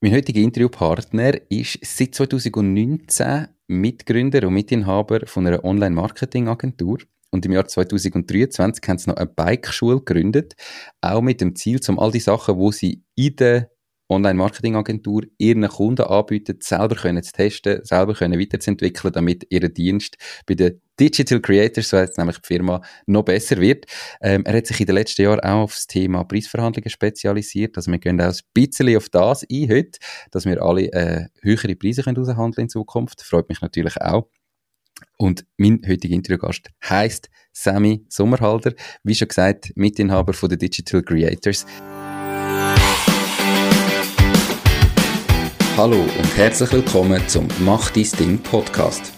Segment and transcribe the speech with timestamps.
[0.00, 6.98] Mein heutiger Interviewpartner ist seit 2019 Mitgründer und Mitinhaber von einer Online-Marketing-Agentur.
[7.32, 10.54] Und im Jahr 2023 haben sie noch eine Bikeschule gegründet,
[11.00, 13.72] auch mit dem Ziel, um all die Sachen, wo sie in der
[14.08, 20.54] Online-Marketing-Agentur ihren Kunden anbieten, selber können zu testen, selber können weiterzuentwickeln, damit ihr Dienst bei
[20.54, 23.86] den Digital Creators, so heißt nämlich die Firma, noch besser wird.
[24.20, 27.76] Ähm, er hat sich in den letzten Jahren auch auf das Thema Preisverhandlungen spezialisiert.
[27.76, 29.98] Also wir gehen auch ein bisschen auf das ein heute,
[30.30, 33.22] dass wir alle äh, höhere Preise können aushandeln in Zukunft.
[33.22, 34.28] Freut mich natürlich auch.
[35.16, 38.72] Und mein heutiger Interviewgast heißt Sammy Sommerhalder,
[39.04, 41.66] wie schon gesagt, Mitinhaber von den Digital Creators.
[45.76, 49.17] Hallo und herzlich willkommen zum Mach dein Ding Podcast.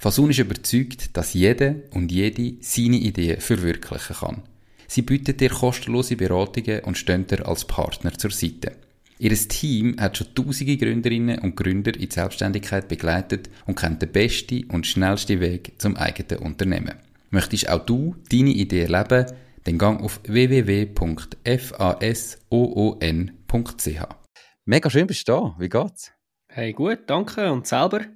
[0.00, 4.42] Fasun ist überzeugt, dass jeder und jede seine Ideen verwirklichen kann.
[4.88, 8.72] Sie bietet dir kostenlose Beratungen und stehen dir als Partner zur Seite.
[9.18, 14.10] Ihr Team hat schon tausende Gründerinnen und Gründer in die Selbstständigkeit begleitet und kennt den
[14.10, 16.94] besten und schnellsten Weg zum eigenen Unternehmen.
[17.28, 19.26] Möchtest auch du deine Idee erleben?
[19.64, 20.96] Dann gang auf www.fasoon.ch.
[24.64, 25.54] Mega schön bist du da.
[25.58, 26.10] Wie geht's?
[26.48, 27.52] Hey, gut, danke.
[27.52, 28.06] Und selber?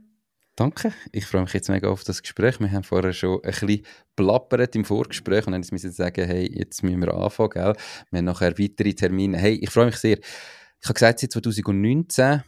[0.56, 0.92] Danke.
[1.10, 2.60] Ich freue mich jetzt mega auf das Gespräch.
[2.60, 6.48] Wir haben vorher schon ein bisschen plappert im Vorgespräch und dann müssen wir sagen, hey,
[6.56, 7.74] jetzt müssen wir anfangen, gell?
[8.10, 9.36] Wir haben nachher weitere Termine.
[9.36, 10.18] Hey, ich freue mich sehr.
[10.18, 12.42] Ich habe gesagt, seit 2019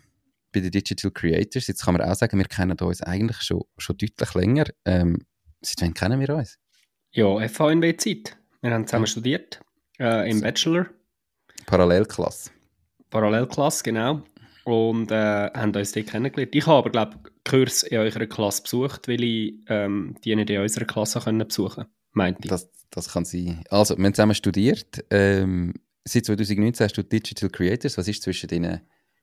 [0.53, 3.97] bei den Digital Creators, jetzt kann man auch sagen, wir kennen uns eigentlich schon, schon
[3.99, 4.67] deutlich länger.
[4.85, 5.19] Ähm,
[5.61, 6.59] seit wann kennen wir uns?
[7.11, 8.37] Ja, FHNW-Zeit.
[8.63, 9.11] Wir haben zusammen ja.
[9.11, 9.61] studiert,
[9.99, 10.87] äh, im Bachelor.
[11.67, 12.51] Parallelklasse.
[13.11, 14.23] Parallelklasse, genau
[14.67, 16.55] und äh, haben uns dort kennengelernt.
[16.55, 20.51] Ich habe aber, glaube ich, Kurs in eurer Klasse besucht, weil ich ähm, die nicht
[20.51, 21.87] in unserer Klasse können besuchen
[22.17, 22.49] meinte ich.
[22.49, 23.63] Das, das kann sein.
[23.71, 25.05] Also, wir haben zusammen studiert.
[25.11, 25.75] Ähm,
[26.05, 27.99] seit 2019 hast du Digital Creators.
[27.99, 28.81] Was ist zwischen denen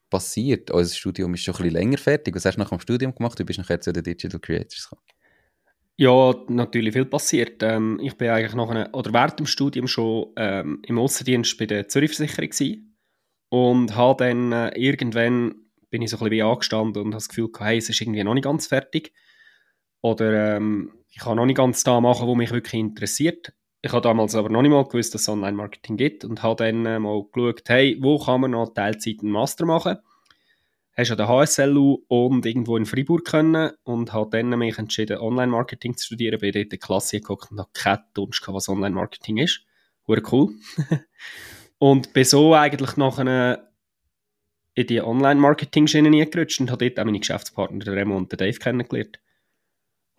[0.09, 0.71] passiert?
[0.71, 2.35] Unser Studium ist schon ein bisschen länger fertig.
[2.35, 3.39] Was hast du nach dem Studium gemacht?
[3.39, 5.01] Du bist nachher zu den Digital Creators gekommen.
[5.95, 7.61] Ja, natürlich viel passiert.
[7.61, 11.65] Ähm, ich bin eigentlich nach einem, oder während dem Studium schon ähm, im Außendienst bei
[11.65, 12.93] der Zürich Versicherung
[13.49, 15.55] und habe dann äh, irgendwann
[15.93, 18.33] bin ich so ein bisschen angestanden und habe das Gefühl hey, es ist irgendwie noch
[18.33, 19.13] nicht ganz fertig.
[20.01, 23.53] Oder ähm, ich kann noch nicht ganz da machen, was mich wirklich interessiert.
[23.83, 26.83] Ich habe damals aber noch nicht mal gewusst, dass es Online-Marketing gibt und habe dann
[26.87, 29.97] äh, mal geschaut, hey, wo kann man noch Teilzeit einen Master machen?
[30.97, 35.19] Hast du an der HSLU und irgendwo in Freiburg können und habe dann mich entschieden,
[35.19, 36.39] Online-Marketing zu studieren.
[36.39, 39.61] Bin dort in der Klasse geguckt und habe keine Dunst gehabt, was Online-Marketing ist.
[40.07, 40.55] Wurde cool.
[41.77, 43.72] Und bin so eigentlich nachher
[44.75, 48.57] in die Online-Marketing-Schiene eingerutscht und habe dort auch meine Geschäftspartner, den Remo und den Dave,
[48.57, 49.19] kennengelernt.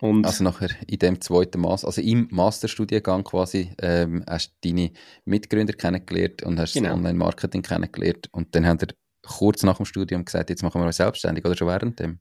[0.01, 4.91] Und also nachher in dem zweiten Master, also im Masterstudiengang quasi, ähm, hast du deine
[5.23, 6.89] Mitgründer kennengelernt und hast genau.
[6.89, 8.89] das Online-Marketing kennengelernt und dann haben wir
[9.25, 12.19] kurz nach dem Studium gesagt, jetzt machen wir uns selbstständig oder schon während dem?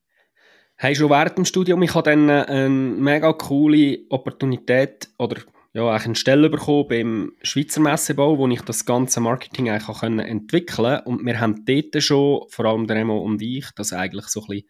[0.77, 1.83] Hey, schon während dem Studium.
[1.83, 5.37] Ich hatte dann eine mega coole Opportunität oder
[5.75, 10.05] ja, eigentlich eine Stelle bekommen beim Schweizer Messebau, wo ich das ganze Marketing eigentlich auch
[10.05, 11.03] entwickeln konnte.
[11.03, 14.47] Und wir haben dort schon, vor allem der Remo und ich, das eigentlich so ein
[14.47, 14.69] bisschen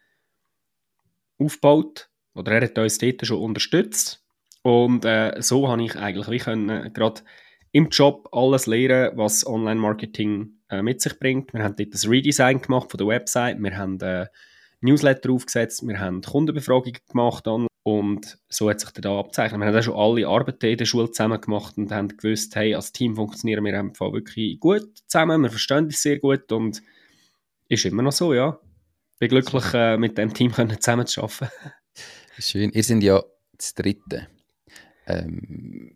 [1.37, 2.09] aufgebaut.
[2.33, 4.25] Oder er hat uns dort schon unterstützt.
[4.63, 7.21] Und äh, so habe ich eigentlich wie können, äh, gerade
[7.71, 11.53] im Job alles lernen, was Online-Marketing äh, mit sich bringt.
[11.53, 14.25] Wir haben dort das Redesign gemacht von der Website, wir haben äh,
[14.81, 17.47] Newsletter aufgesetzt, wir haben Kundenbefragungen gemacht
[17.85, 19.61] und so hat sich da abzeichnet.
[19.61, 22.73] Wir haben auch schon alle Arbeiten in der Schule zusammen gemacht und haben gewusst, hey,
[22.73, 26.81] als Team funktionieren wir einfach wirklich gut zusammen, wir verstehen uns sehr gut und
[27.69, 28.59] ist immer noch so, ja.
[29.19, 31.51] Bin glücklich, äh, mit dem Team können zusammen zu arbeiten.
[32.39, 32.71] Schön.
[32.71, 33.23] Ihr seid ja
[33.55, 34.29] das Dritte.
[35.05, 35.95] Ähm,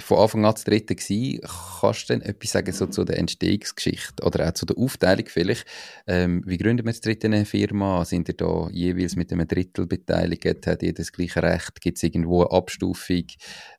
[0.00, 1.40] von Anfang an das dritte gewesen.
[1.80, 5.66] Kannst du denn etwas sagen so zu der Entstehungsgeschichte oder auch zu der Aufteilung vielleicht?
[6.06, 8.04] Ähm, wie gründet man das dritte eine Firma?
[8.04, 10.66] Sind ihr da jeweils mit einem Drittel beteiligt?
[10.66, 11.80] Hat ihr das gleiche Recht?
[11.80, 13.24] Gibt es irgendwo eine Abstufung?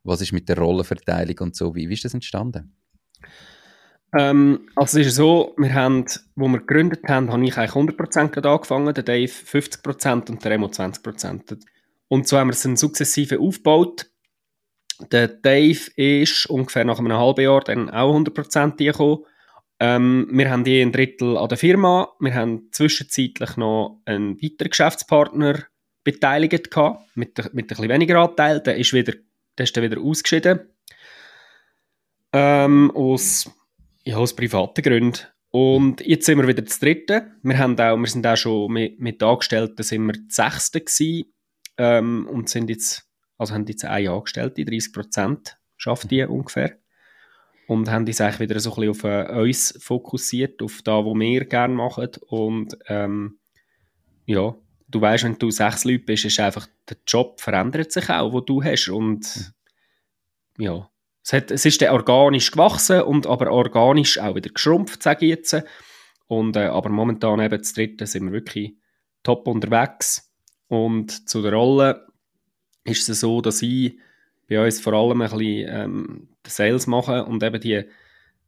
[0.04, 1.74] Was ist mit der Rollenverteilung und so?
[1.74, 2.74] Wie, wie ist das entstanden?
[4.16, 8.44] Ähm, also es ist so, wir haben, wo wir gegründet haben, habe ich eigentlich 100%
[8.44, 11.58] angefangen, der Dave 50% und der Remo 20%.
[12.08, 14.09] Und so haben wir es dann sukzessive aufgebaut
[15.10, 19.24] der Dave ist ungefähr nach einem halben Jahr dann auch 100% gekommen.
[19.78, 22.08] Ähm, wir haben je ein Drittel an der Firma.
[22.20, 25.64] Wir haben zwischenzeitlich noch einen weiteren Geschäftspartner
[26.04, 28.60] beteiligt gehabt, mit, mit ein bisschen weniger Anteil.
[28.60, 29.14] Der ist, wieder,
[29.56, 30.60] der ist dann wieder ausgeschieden.
[32.32, 33.50] Ähm, aus,
[34.04, 35.20] ja, aus privaten Gründen.
[35.50, 37.32] Und jetzt sind wir wieder das Dritte.
[37.42, 41.32] Wir, haben auch, wir sind auch schon mit, mit Angestellten sind wir das Sechste gewesen,
[41.80, 43.09] ähm, und sind jetzt,
[43.40, 46.76] also haben jetzt eine Angestellte, 30 Prozent schafft die ungefähr.
[47.66, 51.18] Und haben uns eigentlich wieder so ein bisschen auf äh, uns fokussiert, auf das, was
[51.18, 52.10] wir gerne machen.
[52.28, 53.38] Und ähm,
[54.26, 54.54] ja,
[54.88, 58.40] du weißt, wenn du sechs Leute bist, ist einfach der Job verändert sich auch, wo
[58.40, 58.88] du hast.
[58.88, 59.54] Und
[60.58, 60.90] ja,
[61.24, 65.30] es, hat, es ist dann organisch gewachsen und aber organisch auch wieder geschrumpft, sage ich
[65.30, 65.64] jetzt.
[66.26, 68.74] Und, äh, aber momentan eben das dritte sind wir wirklich
[69.22, 70.30] top unterwegs.
[70.68, 72.09] Und zu der Rolle
[72.84, 73.98] ist es so, dass ich
[74.48, 77.84] bei uns vor allem ein bisschen ähm, Sales mache und eben die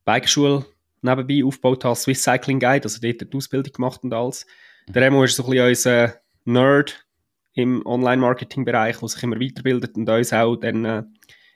[0.05, 0.65] Bikeschule
[1.03, 4.47] nebenbei aufgebaut habe, Swiss Cycling Guide, also dort die Ausbildung gemacht und alles.
[4.89, 6.15] Der Remo ist so ein bisschen unser
[6.45, 7.07] Nerd
[7.55, 11.03] im Online-Marketing-Bereich, der sich immer weiterbildet und uns auch dann äh,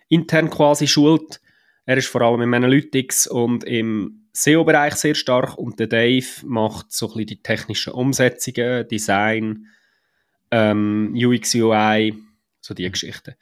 [0.08, 1.40] intern quasi schult.
[1.87, 6.93] Er ist vor allem im Analytics und im SEO-Bereich sehr stark und der Dave macht
[6.93, 9.67] so ein bisschen die technischen Umsetzungen, Design,
[10.50, 12.14] ähm, UX, UI,
[12.67, 13.35] so die Geschichten.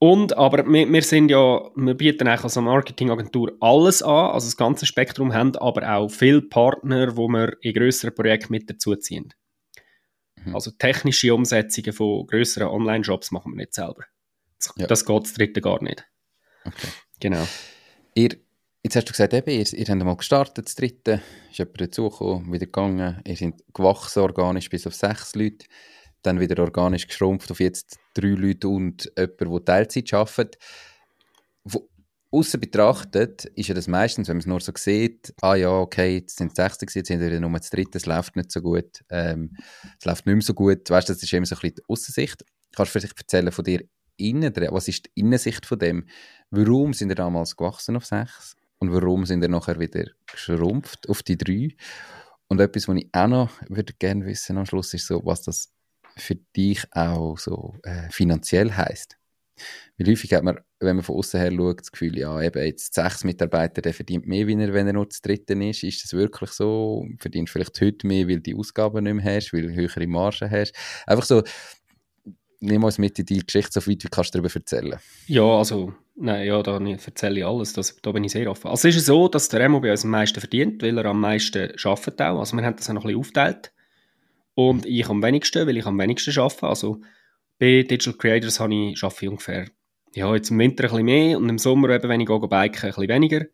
[0.00, 4.56] Und, aber wir, wir sind ja, wir bieten eigentlich als Marketingagentur alles an, also das
[4.56, 9.34] ganze Spektrum haben, aber auch viele Partner, wo wir in grösseren Projekten mit dazuziehen.
[10.44, 10.54] Mhm.
[10.54, 14.04] Also technische Umsetzungen von grösseren Online-Shops machen wir nicht selber.
[14.58, 14.86] Das, ja.
[14.86, 16.04] das geht das dritte gar nicht.
[16.64, 16.88] Okay.
[17.18, 17.46] Genau.
[18.14, 18.36] Ihr,
[18.84, 22.52] jetzt hast du gesagt, eben, ihr, ihr habt mal gestartet, das dritte, ist jemand dazugekommen,
[22.52, 25.66] wieder gegangen, ihr seid gewachsen organisch bis auf sechs Leute,
[26.22, 30.58] dann wieder organisch geschrumpft auf jetzt drei Leute und jemand, der Teilzeit arbeitet.
[32.30, 36.16] Außen betrachtet ist ja das meistens, wenn man es nur so sieht, ah ja, okay,
[36.16, 39.02] jetzt sind es 60, jetzt sind wir nur das dritte, es läuft nicht so gut,
[39.08, 39.56] ähm,
[39.98, 40.90] es läuft nicht mehr so gut.
[40.90, 42.44] Weißt du, das ist immer so ein bisschen die Aussicht.
[42.76, 43.82] Kannst du vielleicht erzählen von dir
[44.18, 46.06] innen, was ist die Innensicht von dem?
[46.50, 48.56] Warum sind ihr damals gewachsen auf sechs?
[48.78, 51.74] Und warum sind ihr nachher wieder geschrumpft auf die drei?
[52.48, 55.72] Und etwas, was ich auch noch würde gerne wissen am Schluss, ist so, was das
[56.18, 59.16] für dich auch so äh, finanziell heißt.
[59.96, 62.94] Wie häufig hat man, wenn man von außen her schaut, das Gefühl, ja, eben jetzt
[62.94, 65.82] sechs Mitarbeiter, der verdient mehr, wenn er, wenn er nur zu dritten ist.
[65.82, 67.06] Ist das wirklich so?
[67.18, 70.72] Verdient vielleicht heute mehr, weil die Ausgaben nicht mehr hast, weil du höhere Margen hast?
[71.06, 71.42] Einfach so,
[72.60, 74.98] nimm uns mit in die Geschichte so weit, wie kannst du darüber erzählen?
[75.26, 78.68] Ja, also, nein, ja, da erzähle ich alles, das, da bin ich sehr offen.
[78.68, 81.20] Also es ist so, dass der Remo bei uns am meisten verdient, weil er am
[81.20, 82.38] meisten arbeitet auch.
[82.38, 83.72] Also wir haben das auch noch ein bisschen aufgeteilt.
[84.58, 86.66] Und ich am wenigsten, weil ich am wenigsten arbeite.
[86.66, 87.00] Also
[87.60, 89.68] bei Digital Creators habe ich, arbeite ich ungefähr,
[90.14, 92.58] ja, jetzt im Winter ein bisschen mehr und im Sommer, eben, wenn ich gehe biken,
[92.58, 93.46] ein bisschen weniger.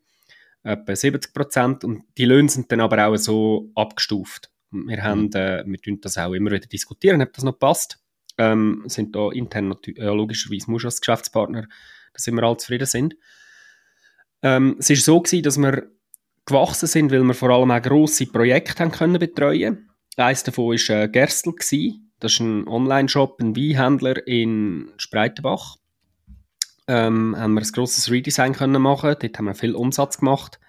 [0.63, 1.83] Etwa 70 Prozent.
[1.83, 4.49] Und die Löhne sind dann aber auch so abgestuft.
[4.71, 5.35] Wir, haben, mhm.
[5.35, 8.03] äh, wir tun das auch immer wieder diskutieren, ob das noch passt.
[8.39, 11.67] Ähm, sind da intern ja, logischerweise muss als Geschäftspartner,
[12.13, 13.15] dass wir alle zufrieden sind.
[14.41, 15.87] Ähm, es war so gewesen, dass wir
[16.47, 19.91] gewachsen sind, weil wir vor allem auch grosse Projekte haben können betreuen.
[20.17, 22.11] Eines davon war äh, Gerstl gewesen.
[22.19, 25.77] Das ist ein Online-Shop, ein Weinhändler in Spreitenbach.
[26.87, 29.15] Ähm, haben wir ein grosses Redesign können machen.
[29.19, 30.59] Dort haben wir viel Umsatz gemacht.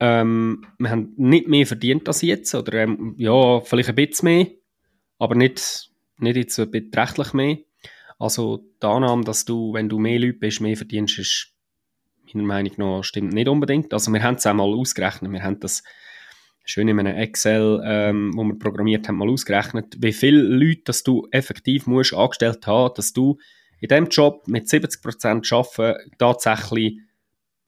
[0.00, 4.46] Ähm, wir haben nicht mehr verdient als jetzt, oder ähm, ja, vielleicht ein bisschen mehr,
[5.18, 7.58] aber nicht, nicht jetzt beträchtlich mehr.
[8.18, 11.54] Also die Annahme, dass du, wenn du mehr Leute bist, mehr verdienst, ist
[12.34, 13.92] meiner Meinung nach stimmt nicht unbedingt.
[13.92, 15.30] Also wir haben es auch mal ausgerechnet.
[15.30, 15.82] Wir haben das
[16.64, 21.02] schön in einem Excel, ähm, wo wir programmiert haben, mal ausgerechnet, wie viele Leute dass
[21.02, 23.38] du effektiv musst angestellt haben, dass du
[23.80, 26.98] in diesem Job mit 70% arbeiten tatsächlich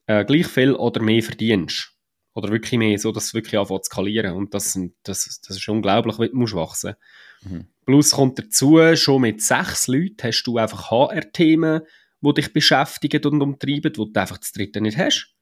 [0.07, 1.93] äh, gleich viel oder mehr verdienst.
[2.35, 4.35] Oder wirklich mehr, so dass es wirklich anfängt zu skalieren.
[4.35, 6.95] Und das, das, das ist unglaublich, wie du musst wachsen
[7.43, 7.67] mhm.
[7.87, 11.83] Plus kommt dazu, schon mit sechs Leuten hast du einfach HR-Themen,
[12.21, 15.36] die dich beschäftigen und umtreiben, wo du einfach das dritte nicht hast.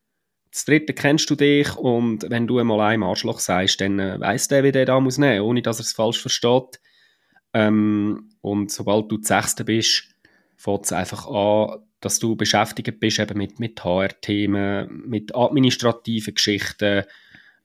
[0.54, 4.46] Das dritte kennst du dich und wenn du einmal einem Arschloch sagst, dann äh, weiss
[4.46, 6.80] der, wie der da muss nehmen, ohne dass er es falsch versteht.
[7.52, 10.04] Ähm, und sobald du das Sechste bist,
[10.56, 17.02] fängt es einfach an, dass du beschäftigt bist eben mit, mit HR-Themen, mit administrativen Geschichten,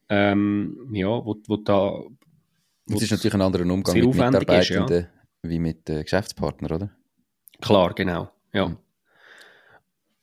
[0.10, 1.92] ähm, ja, wo, wo da...
[2.88, 5.08] Wo es ist natürlich ein anderer Umgang mit Mitarbeitenden ist, ja.
[5.44, 6.90] wie mit äh, Geschäftspartnern, oder?
[7.62, 8.70] Klar, genau, ja.
[8.70, 8.78] Mhm.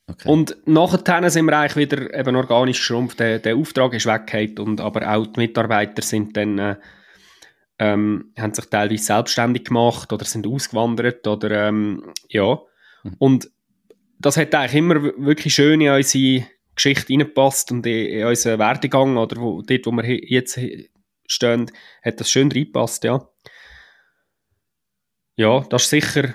[0.08, 0.28] Okay.
[0.28, 3.18] Und nachher sind wir eigentlich wieder eben organisch geschrumpft.
[3.18, 6.76] Der, der Auftrag ist weggeht und aber auch die Mitarbeiter sind dann äh,
[7.78, 12.58] ähm, haben sich teilweise selbstständig gemacht oder sind ausgewandert oder ähm, ja.
[13.02, 13.14] Mhm.
[13.18, 13.50] Und
[14.18, 19.16] das hat eigentlich immer wirklich schön in unsere Geschichte reinpasst und in, in unseren Werdegang
[19.16, 20.58] oder wo, dort, wo wir jetzt
[21.26, 21.70] stehen,
[22.02, 23.28] hat das schön reinpasst, ja.
[25.36, 26.34] Ja, das ist sicher,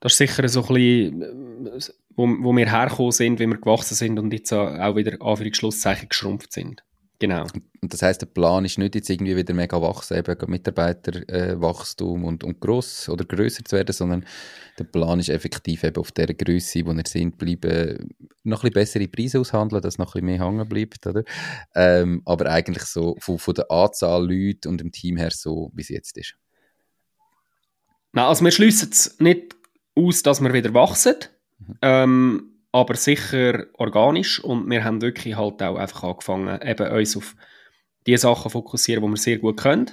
[0.00, 4.18] das ist sicher so ein bisschen, wo, wo wir hergekommen sind, wie wir gewachsen sind
[4.18, 6.82] und jetzt auch wieder Anführungsschlusszeichen geschrumpft sind.
[7.18, 7.46] Genau.
[7.80, 12.26] Und das heißt, der Plan ist nicht jetzt irgendwie wieder mega wachsen, eben Mitarbeiterwachstum äh,
[12.26, 14.26] und, und gross oder größer zu werden, sondern
[14.78, 18.74] der Plan ist effektiv eben auf der Größe, wo wir sind, bleiben, noch ein bisschen
[18.74, 21.24] bessere Preise aushandeln, dass noch ein bisschen mehr hängen bleibt, oder?
[21.74, 25.82] Ähm, aber eigentlich so von, von der Anzahl Leute und dem Team her so, wie
[25.82, 26.34] es jetzt ist.
[28.12, 29.56] Nein, also wir schließen es nicht
[29.94, 31.14] aus, dass wir wieder wachsen.
[31.58, 31.78] Mhm.
[31.82, 37.34] Ähm, aber sicher organisch und wir haben wirklich halt auch einfach angefangen, eben uns auf
[38.06, 39.90] die Sachen fokussieren, die wir sehr gut können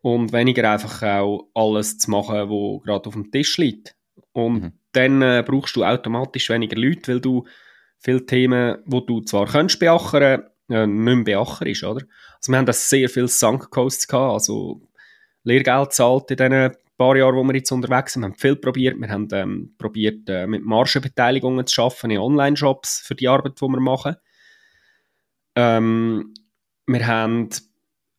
[0.00, 3.94] und weniger einfach auch alles zu machen, wo gerade auf dem Tisch liegt.
[4.32, 4.72] Und mhm.
[4.92, 7.46] dann äh, brauchst du automatisch weniger Leute, weil du
[7.98, 12.04] viele Themen, wo du zwar kannst beackern, äh, nicht mehr beacherst, oder?
[12.36, 14.82] Also wir haben das sehr viele Sunk Costs gehabt, also
[15.44, 16.72] Lehrgeld zahlt in diesen
[17.02, 18.96] paar Jahren, wo wir jetzt unterwegs sind, wir haben viel probiert.
[18.98, 23.66] Wir haben ähm, probiert, äh, mit Margenbeteiligungen zu schaffen in Online-Shops für die Arbeit, die
[23.66, 24.16] wir machen.
[25.56, 26.34] Ähm,
[26.86, 27.48] wir haben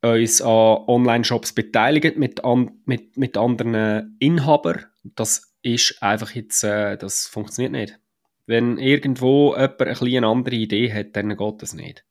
[0.02, 4.86] uns an Online-Shops beteiligt mit, an, mit, mit anderen Inhabern.
[5.04, 8.00] Das ist einfach jetzt, äh, das funktioniert nicht.
[8.46, 12.06] Wenn irgendwo jemand ein eine andere Idee hat, dann geht das nicht.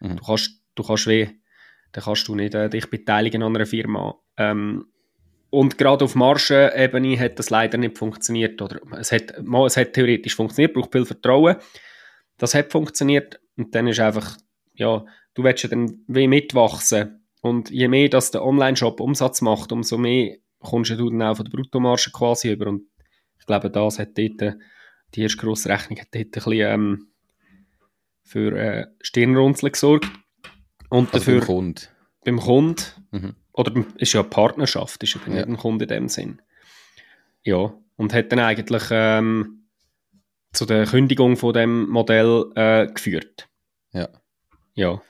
[0.00, 0.16] Mhm.
[0.16, 1.28] Du kannst, du kannst weh,
[1.92, 4.18] dann kannst du nicht äh, dich beteiligen an einer Firma.
[4.38, 4.86] Ähm,
[5.54, 8.60] und gerade auf Marschenebene hat das leider nicht funktioniert.
[8.60, 11.56] Oder es hat, mal, es hat theoretisch funktioniert, braucht viel Vertrauen.
[12.38, 14.36] Das hat funktioniert und dann ist einfach,
[14.72, 17.24] ja, du willst ja dann wie mitwachsen.
[17.40, 21.44] Und je mehr dass der Online-Shop Umsatz macht, umso mehr kommst du dann auch von
[21.44, 22.66] der Bruttomarge quasi über.
[22.66, 22.88] Und
[23.38, 24.56] ich glaube, das hat dort,
[25.14, 27.08] die erste grosse Rechnung hat dort ein bisschen ähm,
[28.24, 30.08] für äh, Stirnrunzeln gesorgt.
[30.90, 31.80] Und also dafür, beim Kunden.
[32.24, 32.84] Beim Kunden.
[33.12, 35.32] Mhm oder ist ja eine Partnerschaft, ist ja ja.
[35.34, 36.42] nicht ein Kunde in dem Sinn.
[37.44, 39.68] Ja, und hat dann eigentlich ähm,
[40.52, 43.48] zu der Kündigung von dem Modell äh, geführt.
[43.92, 44.08] Ja.
[44.74, 45.00] Ja.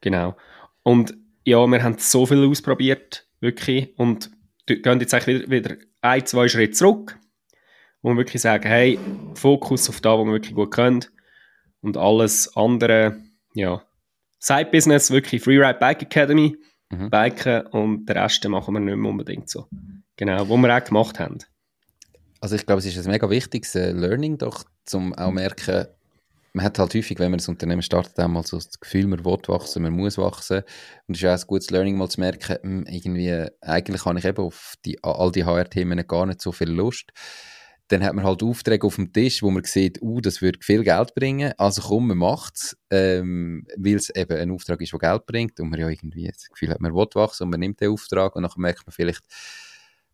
[0.00, 0.36] Genau.
[0.82, 4.30] Und ja, wir haben so viel ausprobiert, wirklich, und
[4.66, 7.18] gehen jetzt eigentlich wieder, wieder ein, zwei Schritte zurück,
[8.02, 8.98] wo wir wirklich sagen, hey,
[9.34, 11.04] Fokus auf das, was wir wirklich gut können
[11.80, 13.22] und alles andere,
[13.54, 13.82] ja,
[14.40, 16.56] Side-Business, wirklich Freeride Bike Academy,
[16.98, 17.10] mhm.
[17.10, 19.66] Biken und den Rest machen wir nicht mehr unbedingt so.
[20.16, 21.38] Genau, wo wir auch gemacht haben.
[22.40, 25.86] Also ich glaube, es ist ein mega wichtiges äh, Learning doch, um auch merken,
[26.54, 29.24] man hat halt häufig, wenn man ein Unternehmen startet, auch mal so das Gefühl, man
[29.24, 30.62] will wachsen, man muss wachsen.
[31.08, 34.24] Und es ist auch ein gutes Learning, mal zu merken, hm, irgendwie, eigentlich habe ich
[34.24, 37.10] eben auf die, all die HR-Themen gar nicht so viel Lust
[37.88, 40.82] dann hat man halt Aufträge auf dem Tisch, wo man sieht, uh, das würde viel
[40.82, 44.98] Geld bringen, also komm, man macht es, ähm, weil es eben ein Auftrag ist, der
[44.98, 47.80] Geld bringt und man ja irgendwie das Gefühl hat, man will wachsen und man nimmt
[47.80, 49.22] den Auftrag und dann merkt man vielleicht,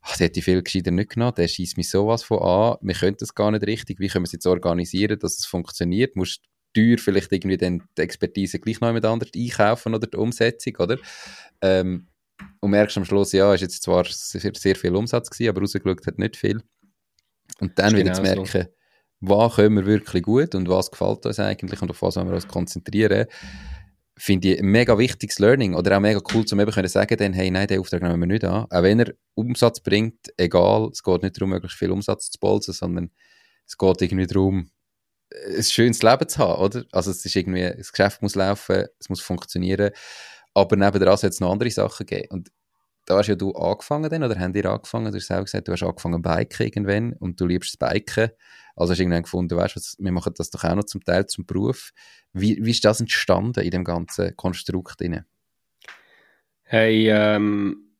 [0.00, 3.16] ach, der hätte viel gescheiter nicht genommen, der schießt mich sowas von an, wir können
[3.18, 6.42] das gar nicht richtig, wie können wir es jetzt organisieren, dass es funktioniert, musst
[6.74, 10.98] teuer vielleicht irgendwie dann die Expertise gleich noch jemand anderes einkaufen oder die Umsetzung, oder?
[11.60, 12.06] Ähm,
[12.60, 16.06] und merkst am Schluss, ja, ist jetzt zwar sehr, sehr viel Umsatz gewesen, aber rausgeschaut
[16.06, 16.62] hat nicht viel.
[17.60, 18.68] Und dann wieder genau zu merken, so.
[19.20, 22.34] was können wir wirklich gut und was gefällt uns eigentlich und auf was wollen wir
[22.34, 23.26] uns konzentrieren,
[24.16, 27.32] finde ich ein mega wichtiges Learning oder auch mega cool, um eben können sagen, dann,
[27.32, 28.66] hey, nein, den Auftrag nehmen wir nicht an.
[28.68, 32.74] Auch wenn er Umsatz bringt, egal, es geht nicht darum, möglichst viel Umsatz zu bolzen,
[32.74, 33.10] sondern
[33.66, 34.70] es geht irgendwie darum,
[35.56, 36.84] ein schönes Leben zu haben, oder?
[36.92, 39.90] Also es ist irgendwie, das Geschäft muss laufen, es muss funktionieren,
[40.54, 42.28] aber neben der hat es noch andere Sachen gegeben.
[42.30, 42.50] Und
[43.10, 45.10] da hast ja du angefangen dann, oder haben ihr angefangen?
[45.10, 48.30] Du hast auch gesagt, du hast angefangen Biken irgendwann und du liebst das Biken.
[48.76, 51.26] Also hast du irgendwann gefunden, weißt du, wir machen das doch auch noch zum Teil
[51.26, 51.90] zum Beruf.
[52.32, 55.24] Wie, wie ist das entstanden in dem ganzen Konstrukt drin?
[56.62, 57.96] Hey, ähm,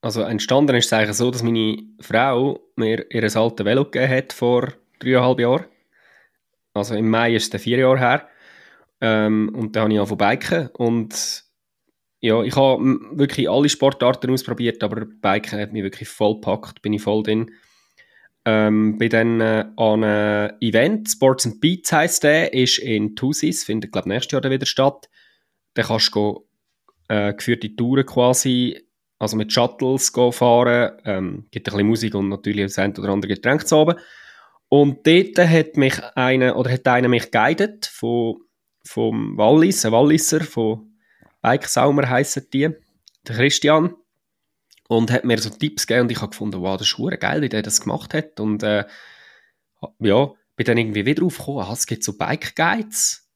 [0.00, 4.32] also entstanden ist es eigentlich so, dass meine Frau mir ihr altes Velo gegeben hat
[4.32, 5.66] vor dreieinhalb Jahren.
[6.72, 8.28] Also im Mai ist es vier Jahre her.
[9.02, 11.47] Ähm, und dann habe ich angefangen biken und
[12.20, 12.82] ja, ich habe
[13.12, 17.50] wirklich alle Sportarten ausprobiert, aber Biken hat mich wirklich voll gepackt, bin ich voll drin.
[18.44, 23.64] Ähm, bin dann äh, an einem Event, Sports and Beats heisst der, ist in Thusis,
[23.64, 25.08] findet glaube nächstes Jahr wieder statt.
[25.74, 26.46] Da kannst du
[27.08, 28.80] äh, geführte Touren quasi,
[29.18, 33.34] also mit Shuttles fahren, ähm, gibt ein bisschen Musik und natürlich das ein oder andere
[33.34, 33.98] Getränk zu haben.
[34.68, 38.36] Und dort hat mich einer, oder hat einer mich geguidet von,
[38.84, 40.87] vom Wallis, ein Walliser, von
[41.40, 42.70] Bike Saumer heissen die,
[43.26, 43.94] der Christian.
[44.88, 47.50] Und hat mir so Tipps gegeben und ich habe gefunden, wow, das ist geil, wie
[47.50, 48.40] der das gemacht hat.
[48.40, 48.86] Und äh,
[49.98, 53.28] ja, bin dann irgendwie wieder aufgekommen, ah, es gibt so Bike Guides.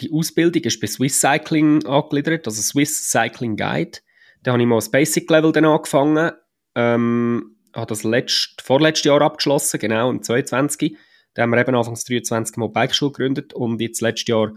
[0.00, 3.98] Die Ausbildung ist bei Swiss Cycling angegliedert, also Swiss Cycling Guide.
[4.42, 6.32] Da habe ich mal das Basic Level dann angefangen,
[6.74, 10.98] ähm, habe das letzt, vorletztes Jahr abgeschlossen, genau, im 22.
[11.32, 14.52] Da haben wir eben anfangs 23 mal Bikeschule gegründet und jetzt letztes Jahr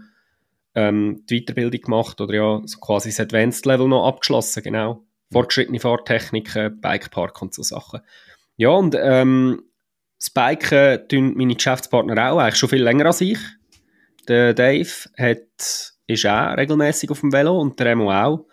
[0.74, 5.04] ähm, die Weiterbildung gemacht oder ja, so quasi das Advanced Level noch abgeschlossen, genau.
[5.32, 8.00] Fortgeschrittene Fahrtechniken, Bikepark und so Sachen.
[8.56, 9.62] Ja, und ähm,
[10.18, 13.38] das Biken tun meine Geschäftspartner auch eigentlich schon viel länger als ich.
[14.28, 18.46] Der Dave hat, ist auch regelmäßig auf dem Velo und der Remo auch.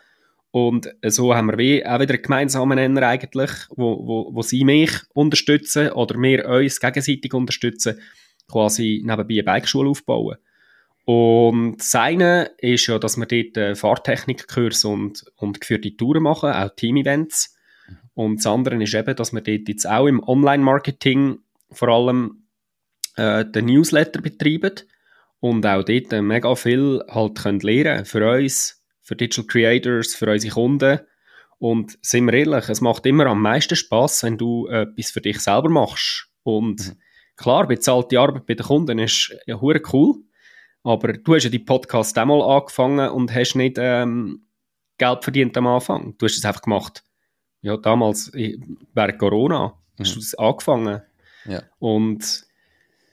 [0.52, 4.92] Und so haben wir auch wieder einen gemeinsamen Nenner eigentlich, wo, wo, wo sie mich
[5.14, 8.00] unterstützen oder wir uns gegenseitig unterstützen,
[8.50, 10.38] quasi nebenbei eine Bikeschule aufbauen.
[11.10, 16.70] Und das eine ist ja, dass wir dort Fahrtechnikkurs und, und geführte Touren machen, auch
[16.76, 17.56] Team-Events.
[18.14, 21.38] Und das andere ist eben, dass wir dort jetzt auch im Online-Marketing
[21.72, 22.44] vor allem
[23.16, 24.74] äh, den Newsletter betreiben
[25.40, 30.56] und auch dort mega viel halt können lernen für uns, für Digital Creators, für unsere
[30.56, 31.00] Kunden.
[31.58, 35.22] Und sind wir ehrlich, es macht immer am meisten Spaß, wenn du äh, etwas für
[35.22, 36.28] dich selber machst.
[36.44, 36.98] Und mhm.
[37.38, 40.27] klar, bezahlte Arbeit bei den Kunden ist ja cool.
[40.88, 44.48] Aber du hast ja die Podcast einmal angefangen und hast nicht ähm,
[44.98, 46.16] Geld verdient am Anfang.
[46.18, 47.04] Du hast es einfach gemacht.
[47.62, 50.14] Ja, damals während Corona hast mhm.
[50.14, 51.02] du es angefangen.
[51.46, 51.64] Ja.
[51.80, 52.46] Und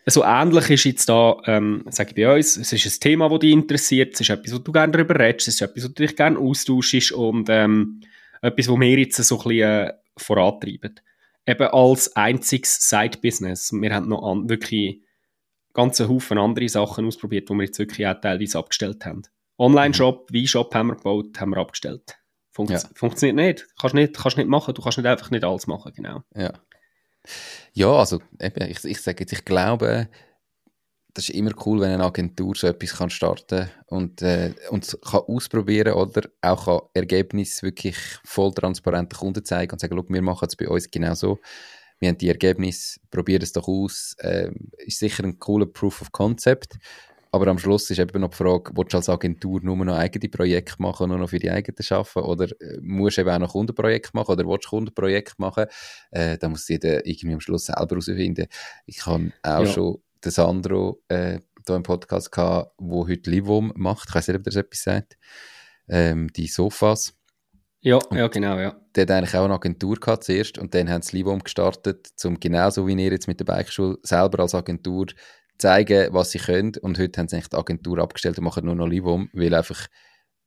[0.06, 3.40] so ähnlich ist jetzt da, ähm, sage ich bei uns, es ist ein Thema, das
[3.40, 5.94] dich interessiert, es ist etwas, wo du gerne darüber redest, es ist etwas, wo du
[5.94, 8.02] dich gerne austauschst und ähm,
[8.40, 11.00] etwas, wo wir jetzt so ein bisschen äh, vorantreiben.
[11.46, 13.72] Eben als einziges Side-Business.
[13.72, 15.03] Wir haben noch an, wirklich
[15.74, 19.22] ganzen Haufen andere Sachen ausprobiert, die wir jetzt wirklich auch teilweise abgestellt haben.
[19.58, 20.36] Online-Shop, mhm.
[20.36, 22.16] Weinshop haben wir gebaut, haben wir abgestellt.
[22.50, 22.80] Funkt ja.
[22.94, 23.66] Funktioniert nicht.
[23.78, 24.16] Kannst nicht.
[24.16, 24.74] Kannst nicht machen.
[24.74, 26.22] Du kannst nicht einfach nicht alles machen, genau.
[26.34, 26.52] Ja.
[27.72, 30.08] Ja, also eben, ich, ich sage jetzt, ich glaube,
[31.14, 35.20] das ist immer cool, wenn eine Agentur so etwas kann starten und, äh, und kann
[35.20, 40.48] ausprobieren oder auch kann Ergebnis wirklich voll transparent den Kunden zeigen und sagen, wir machen
[40.48, 41.38] es bei uns genau so
[42.04, 46.12] wir haben die Ergebnisse, probieren es doch aus, äh, ist sicher ein cooler Proof of
[46.12, 46.76] Concept.
[47.32, 50.28] Aber am Schluss ist eben noch die Frage, willst du als Agentur nur noch eigene
[50.28, 53.52] Projekte machen, nur noch für die eigenen arbeiten oder äh, musst du eben auch noch
[53.52, 55.64] Kundenprojekte machen oder willst du Kundenprojekte machen?
[56.10, 58.46] Äh, da muss jeder irgendwie am Schluss selber herausfinden.
[58.84, 59.66] Ich habe auch ja.
[59.66, 64.10] schon den Sandro äh, hier im Podcast gehabt, der heute Livum macht.
[64.10, 65.16] Ich weiß nicht, ob das etwas sagt.
[65.88, 67.14] Ähm, die Sofas.
[67.80, 68.83] Ja, ja, genau, ja.
[68.94, 72.38] Der hat eigentlich auch eine Agentur gehabt zuerst und dann haben sie Livum gestartet, um
[72.38, 75.06] genauso wie ihr jetzt mit der Bikeschule selber als Agentur
[75.58, 76.72] zeigen, was sie können.
[76.80, 79.88] Und heute haben sie eigentlich die Agentur abgestellt und machen nur noch Livum, weil einfach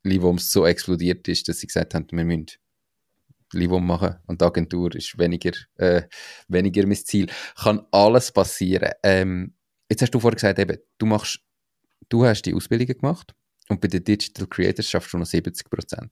[0.03, 2.47] Livum so explodiert ist, dass sie gesagt haben, wir müssen
[3.53, 6.03] Livum machen und die Agentur ist weniger, äh,
[6.47, 7.27] weniger mein Ziel.
[7.55, 8.91] Kann alles passieren.
[9.03, 9.53] Ähm,
[9.89, 11.39] jetzt hast du vorhin gesagt, eben, du machst,
[12.09, 13.33] du hast die Ausbildung gemacht
[13.69, 16.11] und bei den Digital Creators schaffst du noch 70 Prozent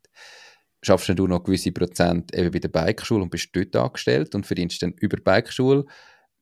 [0.81, 4.81] schaffst du noch gewisse Prozent eben bei der Bikeschule und bist dort angestellt und verdienst
[4.81, 5.85] dann über die Bikeschule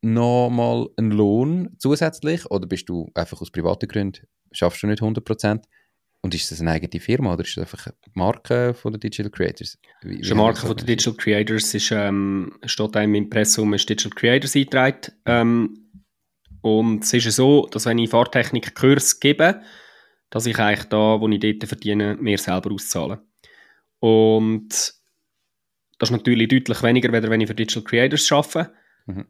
[0.02, 5.24] nochmal einen Lohn zusätzlich oder bist du einfach aus privaten Gründen, schaffst du nicht 100
[5.24, 5.66] Prozent?
[6.22, 9.30] Und ist das eine eigene Firma oder ist das einfach eine Marke von den Digital
[9.30, 9.78] Creators?
[10.02, 13.90] Wie, wie eine Marke von den Digital Creators ist, ähm, steht einem im Impressum ist
[13.90, 15.12] Digital Creators eingetragen.
[15.26, 15.84] Ähm,
[16.62, 19.62] und es ist ja so, dass wenn ich Fahrtechnik-Kurs gebe,
[20.30, 23.22] dass ich eigentlich da, wo ich dort verdiene, mir selber auszahle.
[24.04, 24.70] Und
[25.98, 28.74] das ist natürlich deutlich weniger, wenn ich für Digital Creators arbeite.
[29.06, 29.28] Mhm.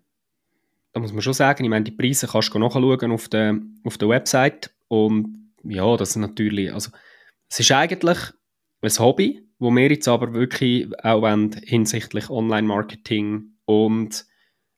[0.94, 4.00] Da muss man schon sagen, ich meine, die Preise kannst du nachschauen auf der, auf
[4.00, 4.74] der Website.
[4.88, 6.90] Und ja, das ist natürlich, also
[7.50, 8.18] es ist eigentlich
[8.82, 14.26] ein Hobby, wo wir jetzt aber wirklich auch wollen, hinsichtlich Online-Marketing und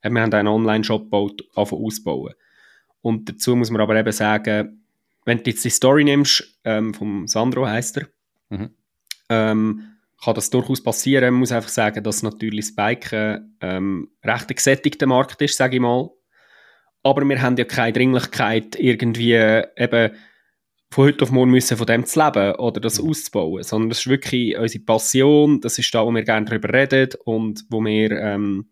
[0.01, 2.33] wir haben einen Online-Shop gebaut, ausbauen.
[2.99, 4.83] Und dazu muss man aber eben sagen,
[5.23, 8.07] wenn du jetzt die Story nimmst, ähm, vom Sandro heißt er,
[8.49, 8.71] mhm
[9.29, 11.33] ähm, kann das durchaus passieren.
[11.33, 15.75] Man muss einfach sagen, dass natürlich das Biken ähm, recht ein gesättigter Markt ist, sage
[15.75, 16.09] ich mal.
[17.03, 20.11] Aber wir haben ja keine Dringlichkeit, irgendwie eben
[20.91, 23.09] von heute auf morgen müssen von dem zu leben oder das mhm.
[23.09, 27.09] auszubauen, sondern das ist wirklich unsere Passion, das ist da, wo wir gerne darüber reden
[27.25, 28.69] und wo wir ähm,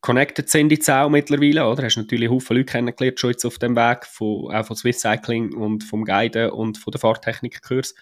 [0.00, 1.84] connected sind jetzt auch mittlerweile, oder?
[1.84, 5.54] Hast natürlich Haufen Leute kennengelernt schon jetzt auf dem Weg, von, auch von Swiss Cycling
[5.54, 7.94] und vom Guiden und von der Fahrtechnikkurs.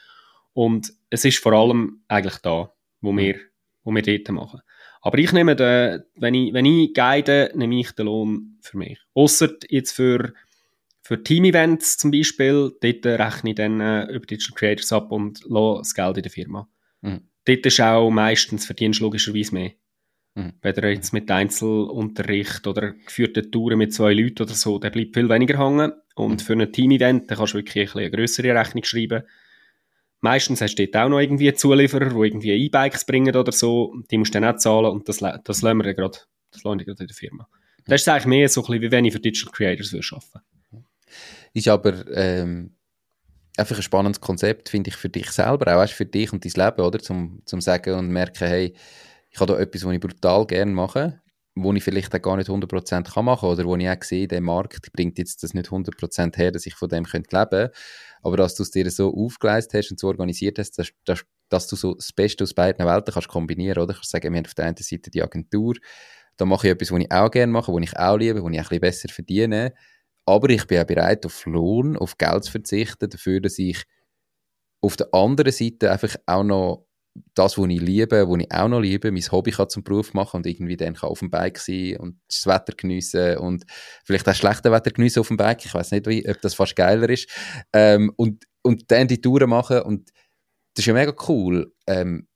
[0.53, 3.37] Und es ist vor allem eigentlich da, wo wir,
[3.85, 4.61] wo wir dort machen.
[5.03, 8.99] Aber ich nehme den, wenn ich, wenn ich guide, nehme ich den Lohn für mich.
[9.15, 10.35] Ausser jetzt für,
[11.03, 15.79] für Team-Events zum Beispiel, dort rechne ich dann äh, über Digital Creators ab und lasse
[15.79, 16.69] das Geld in der Firma.
[17.01, 17.21] Mhm.
[17.45, 19.71] Dort ist auch meistens verdienst du logischerweise mehr.
[20.35, 20.53] Mhm.
[20.61, 25.29] Weder jetzt mit Einzelunterricht oder geführten Touren mit zwei Leuten oder so, der bleibt viel
[25.29, 25.93] weniger hängen.
[26.15, 26.45] Und mhm.
[26.45, 29.23] für ein Team-Event kannst du wirklich eine größere Rechnung schreiben.
[30.21, 33.95] Meistens hast du dort auch noch irgendwie Zulieferer, die irgendwie E-Bikes bringen oder so.
[34.11, 36.19] Die musst du dann auch zahlen und das, das lassen wir gerade,
[36.51, 37.49] das lassen wir gerade in der Firma.
[37.87, 40.87] Das ist eigentlich mehr so ein bisschen, wie wenn ich für Digital Creators arbeiten
[41.55, 42.77] Ist aber ähm,
[43.57, 46.83] einfach ein spannendes Konzept, finde ich, für dich selber, auch für dich und dein Leben,
[46.83, 46.99] oder?
[46.99, 48.75] Zum, zum sagen und merken, hey,
[49.31, 51.21] ich habe da etwas, was ich brutal gerne mache,
[51.55, 54.41] wo ich vielleicht auch gar nicht 100% kann machen oder wo ich auch sehe, der
[54.41, 57.73] Markt bringt jetzt das nicht 100% her, dass ich von dem leben könnte.
[58.23, 61.67] Aber dass du es dir so aufgeleistet hast und so organisiert hast, dass, dass, dass
[61.67, 63.93] du so das Beste aus beiden Welten kannst kombinieren, oder?
[63.93, 65.75] Ich kann sagen, wir haben auf der einen Seite die Agentur,
[66.37, 68.59] da mache ich etwas, was ich auch gerne mache, was ich auch liebe, was ich
[68.59, 69.75] ein bisschen besser verdiene.
[70.27, 73.83] Aber ich bin auch bereit, auf Lohn, auf Geld zu verzichten, dafür, dass ich
[74.81, 76.87] auf der anderen Seite einfach auch noch
[77.35, 80.38] das, was ich liebe, was ich auch noch liebe, mein Hobby kann zum Beruf machen
[80.38, 83.64] und irgendwie dann kann auf dem Bike sein und das Wetter geniessen und
[84.05, 85.64] vielleicht auch schlechte Wetter geniessen auf dem Bike.
[85.64, 87.29] Ich weiß nicht, wie, ob das fast geiler ist.
[87.73, 90.11] Ähm, und, und dann die Touren machen und
[90.75, 91.73] das ist ja mega cool.
[91.87, 92.29] Ähm,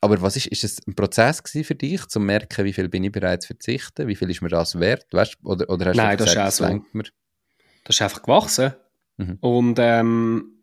[0.00, 3.12] aber was ist, ist es ein Prozess für dich, zu merken, wie viel bin ich
[3.12, 4.06] bereit zu verzichten?
[4.06, 5.06] Wie viel ist mir das wert?
[5.10, 7.02] Weißt, oder, oder hast Nein, du gesagt, das, ist das, so.
[7.84, 8.74] das ist einfach gewachsen.
[9.16, 9.38] Mhm.
[9.40, 10.55] Und ähm,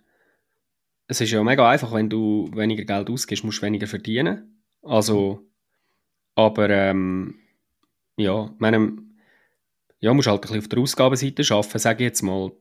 [1.08, 4.64] es ist ja mega einfach, wenn du weniger Geld ausgibst, musst du weniger verdienen.
[4.82, 5.48] Also,
[6.36, 7.36] aber ähm,
[8.18, 9.18] ja, meinem,
[10.00, 12.52] ja, musst halt ein bisschen auf der Ausgabenseite arbeiten, sage ich jetzt mal.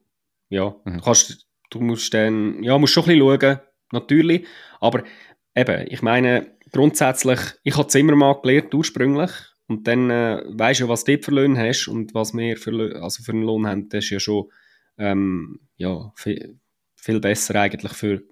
[0.49, 0.99] Ja, mhm.
[0.99, 3.61] du, kannst, du musst dann, ja, musst schon ein bisschen schauen,
[3.93, 4.47] natürlich,
[4.81, 5.05] aber
[5.55, 9.31] eben, ich meine, grundsätzlich, ich habe es immer mal gelernt, ursprünglich,
[9.69, 13.03] und dann äh, weißt du ja, was du für Löhne hast und was wir für,
[13.03, 14.51] also für einen Lohn haben, das ist ja schon
[14.99, 16.59] ähm, ja, viel,
[16.97, 18.23] viel besser eigentlich für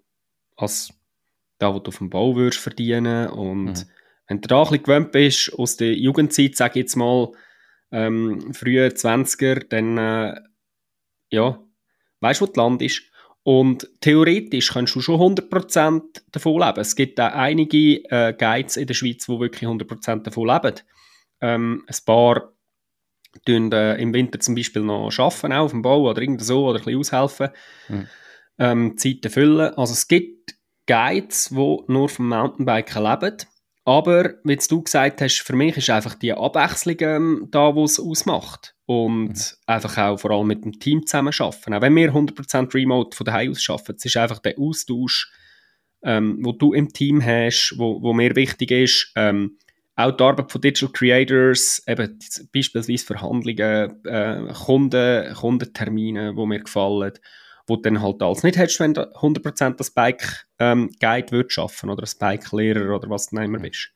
[0.62, 0.92] als
[1.60, 3.28] da, wo du auf dem Bau würdest verdienen.
[3.28, 3.84] Und mhm.
[4.26, 7.32] wenn du da ein bisschen gewöhnt bist, aus der Jugendzeit, sage ich jetzt mal,
[7.92, 10.40] ähm, frühe 20er, dann, äh,
[11.30, 11.58] ja,
[12.20, 13.02] weißt du, wo das Land ist.
[13.42, 16.80] Und theoretisch kannst du schon 100% davon leben.
[16.80, 20.76] Es gibt auch einige äh, Guides in der Schweiz, die wirklich 100% davon leben.
[21.40, 22.52] Ähm, ein paar
[23.46, 26.66] tun äh, im Winter zum Beispiel noch arbeiten, auch auf dem Bau oder irgend so,
[26.66, 27.48] oder ein bisschen aushelfen.
[27.88, 28.06] Mhm
[28.60, 29.74] ähm, Zeiten füllen.
[29.74, 30.54] Also es gibt
[30.86, 33.36] Guides, die nur vom Mountainbiken leben.
[33.84, 38.00] Aber, wie du gesagt hast, für mich ist einfach die Abwechslung ähm, da, was es
[38.00, 38.76] ausmacht.
[38.84, 39.36] Und mhm.
[39.66, 41.74] einfach auch vor allem mit dem Team zusammen arbeiten.
[41.74, 45.32] Auch wenn wir 100% remote von daheim aus arbeiten, es ist einfach der Austausch,
[46.02, 49.12] ähm, wo du im Team hast, wo, wo mir wichtig ist.
[49.16, 49.58] Ähm,
[49.96, 52.18] auch die Arbeit von Digital Creators, eben
[52.52, 57.12] beispielsweise Verhandlungen, äh, Kunden, Kundentermine, die mir gefallen
[57.70, 61.88] wo du dann halt alles nicht hättest, wenn du 100% das Bike ähm, würdest schaffen
[61.88, 63.92] oder das Bike Lehrer oder was du immer bist.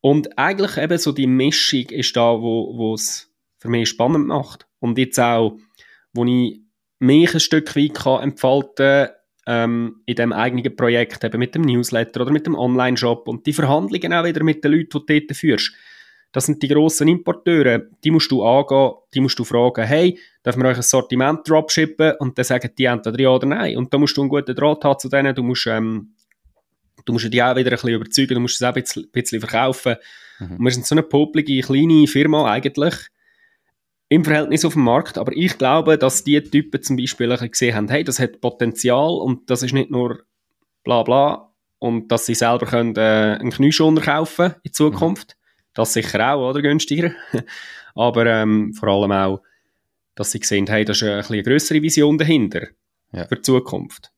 [0.00, 4.66] Und eigentlich eben so die Mischung ist da, wo es für mich spannend macht.
[4.80, 5.58] Und jetzt auch,
[6.12, 6.60] wo ich
[6.98, 9.08] mich ein Stück weit kann entfalten
[9.46, 13.52] ähm, in dem eigenen Projekt, eben mit dem Newsletter oder mit dem Online-Shop und die
[13.52, 15.72] Verhandlungen auch wieder mit den Leuten, die du dort führst.
[16.32, 20.62] Das sind die grossen Importeure, die musst du angehen, die musst du fragen, hey, dürfen
[20.62, 22.12] wir euch ein Sortiment dropshippen?
[22.18, 23.76] Und dann sagen die entweder ja oder nein.
[23.76, 26.14] Und da musst du einen guten Draht haben zu denen, du musst, ähm,
[27.04, 29.10] du musst die auch wieder ein bisschen überzeugen, du musst es auch ein bisschen, ein
[29.10, 29.96] bisschen verkaufen.
[30.38, 30.56] Mhm.
[30.56, 32.94] Und wir sind so eine popelige, kleine Firma eigentlich,
[34.10, 37.88] im Verhältnis auf dem Markt, aber ich glaube, dass die Typen zum Beispiel gesehen haben,
[37.88, 40.22] hey, das hat Potenzial und das ist nicht nur
[40.82, 45.36] bla bla und dass sie selber können, äh, einen Knieschoner kaufen in Zukunft.
[45.78, 46.60] Das sicher auch, oder?
[46.60, 47.12] Günstiger.
[47.94, 49.42] Aber ähm, vor allem auch,
[50.16, 52.66] dass sie sehen, hey, da ist eine, eine größere Vision dahinter
[53.12, 53.28] ja.
[53.28, 54.10] für die Zukunft.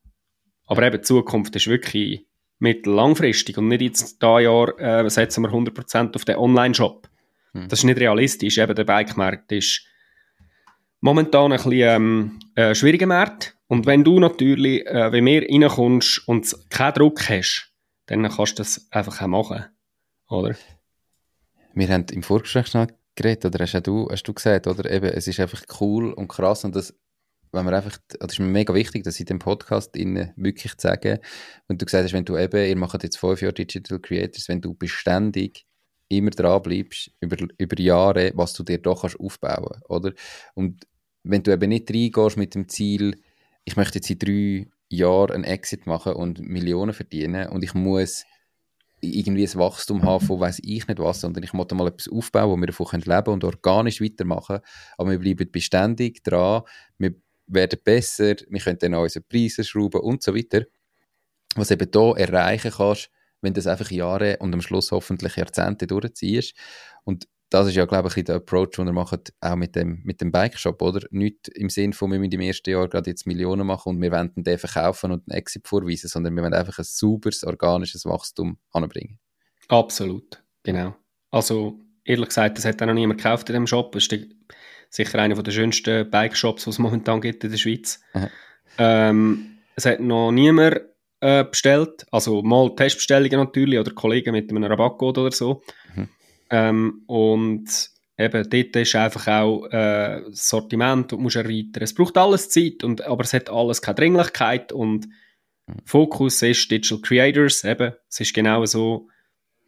[0.65, 2.25] Aber eben, die Zukunft ist wirklich
[2.57, 7.07] mittellangfristig und nicht jetzt da Jahr äh, setzen wir 100% auf den Online-Shop.
[7.53, 7.67] Hm.
[7.67, 8.57] Das ist nicht realistisch.
[8.57, 9.85] Eben, der Bike-Markt ist
[10.99, 13.55] momentan ein bisschen ähm, äh, schwieriger Markt.
[13.67, 17.71] Und wenn du natürlich, äh, wenn mehr reinkommst und keinen Druck hast,
[18.07, 19.65] dann kannst du das einfach auch machen.
[20.27, 20.55] Oder?
[21.73, 25.27] Wir haben im Vorgespräch schnell geredet, oder hast du, hast du gesagt, oder eben, es
[25.27, 26.93] ist einfach cool und krass und das,
[27.51, 31.19] wenn man einfach, das ist mir mega wichtig, dass ich dem Podcast wirklich sage,
[31.67, 34.61] wenn du gesagt hast, wenn du eben, ihr macht jetzt fünf Jahre Digital Creators, wenn
[34.61, 35.65] du beständig
[36.07, 40.13] immer dran bleibst, über, über Jahre, was du dir da kannst aufbauen, oder?
[40.55, 40.85] Und
[41.23, 43.21] wenn du eben nicht reingehst mit dem Ziel,
[43.63, 48.25] ich möchte jetzt in drei Jahren einen Exit machen und Millionen verdienen und ich muss
[49.01, 52.49] irgendwie ein Wachstum haben von weiß ich nicht was, sondern ich möchte mal etwas aufbauen,
[52.49, 54.59] wo wir davon leben können und organisch weitermachen.
[54.97, 56.63] Aber wir bleiben beständig dran,
[56.97, 57.15] wir
[57.47, 60.63] werden besser, wir können dann auch unsere Preise schrauben und so weiter.
[61.55, 63.09] Was eben hier erreichen kannst,
[63.41, 66.55] wenn das einfach Jahre und am Schluss hoffentlich Jahrzehnte durchziehst.
[67.03, 70.21] Und das ist ja, glaube ich, der Approach, den er macht, auch mit dem, mit
[70.21, 71.01] dem Bike-Shop, oder?
[71.11, 74.09] Nicht im Sinn von, wir müssen im ersten Jahr gerade jetzt Millionen machen und wir
[74.09, 78.57] wollen den verkaufen und einen Exit vorweisen, sondern wir wollen einfach ein sauberes, organisches Wachstum
[78.71, 79.19] anbringen.
[79.67, 80.95] Absolut, genau.
[81.29, 83.91] Also, ehrlich gesagt, das hat auch noch niemand gekauft in dem Shop.
[83.91, 84.27] Das ist
[84.89, 87.99] sicher einer der schönsten Bike-Shops, die es momentan gibt in der Schweiz.
[88.77, 90.81] Ähm, es hat noch niemand
[91.19, 95.63] äh, bestellt, also mal Testbestellungen natürlich oder Kollegen mit einem Rabattcode oder so.
[95.93, 96.07] Mhm.
[96.51, 101.83] Ähm, und eben, dort ist einfach auch äh, das Sortiment und musst erweitern.
[101.83, 105.75] Es braucht alles Zeit, und, aber es hat alles keine Dringlichkeit und mhm.
[105.85, 109.07] Fokus ist Digital Creators, eben, es ist genau so,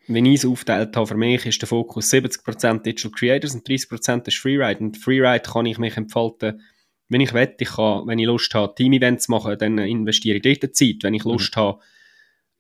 [0.07, 4.27] wenn ich es aufteilt habe, für mich ist der Fokus 70% Digital Creators und 30%
[4.27, 4.81] ist Freeride.
[4.81, 6.61] Und Freeride kann ich mich entfalten,
[7.07, 7.55] wenn ich will.
[7.59, 10.97] Ich kann, wenn ich Lust habe, Team-Events zu machen, dann investiere ich dort Zeit.
[11.03, 11.61] Wenn ich Lust mhm.
[11.61, 11.79] habe,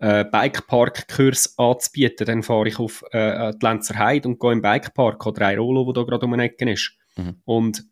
[0.03, 5.25] äh, Bikepark-Kurs anzubieten, dann fahre ich auf äh, die Lenzer Heide und gehe im Bikepark
[5.25, 6.97] oder ein Rollo, wo da gerade um eine Ecke ist.
[7.15, 7.35] Mhm.
[7.45, 7.85] Und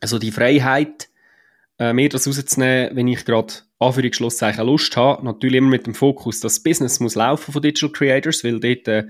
[0.00, 1.08] also die Freiheit,
[1.78, 6.40] äh, mir das rauszunehmen, wenn ich gerade Anführungsschlusszeichen Lust habe, natürlich immer mit dem Fokus,
[6.40, 9.04] dass das Business muss laufen von Digital Creators, weil dort äh,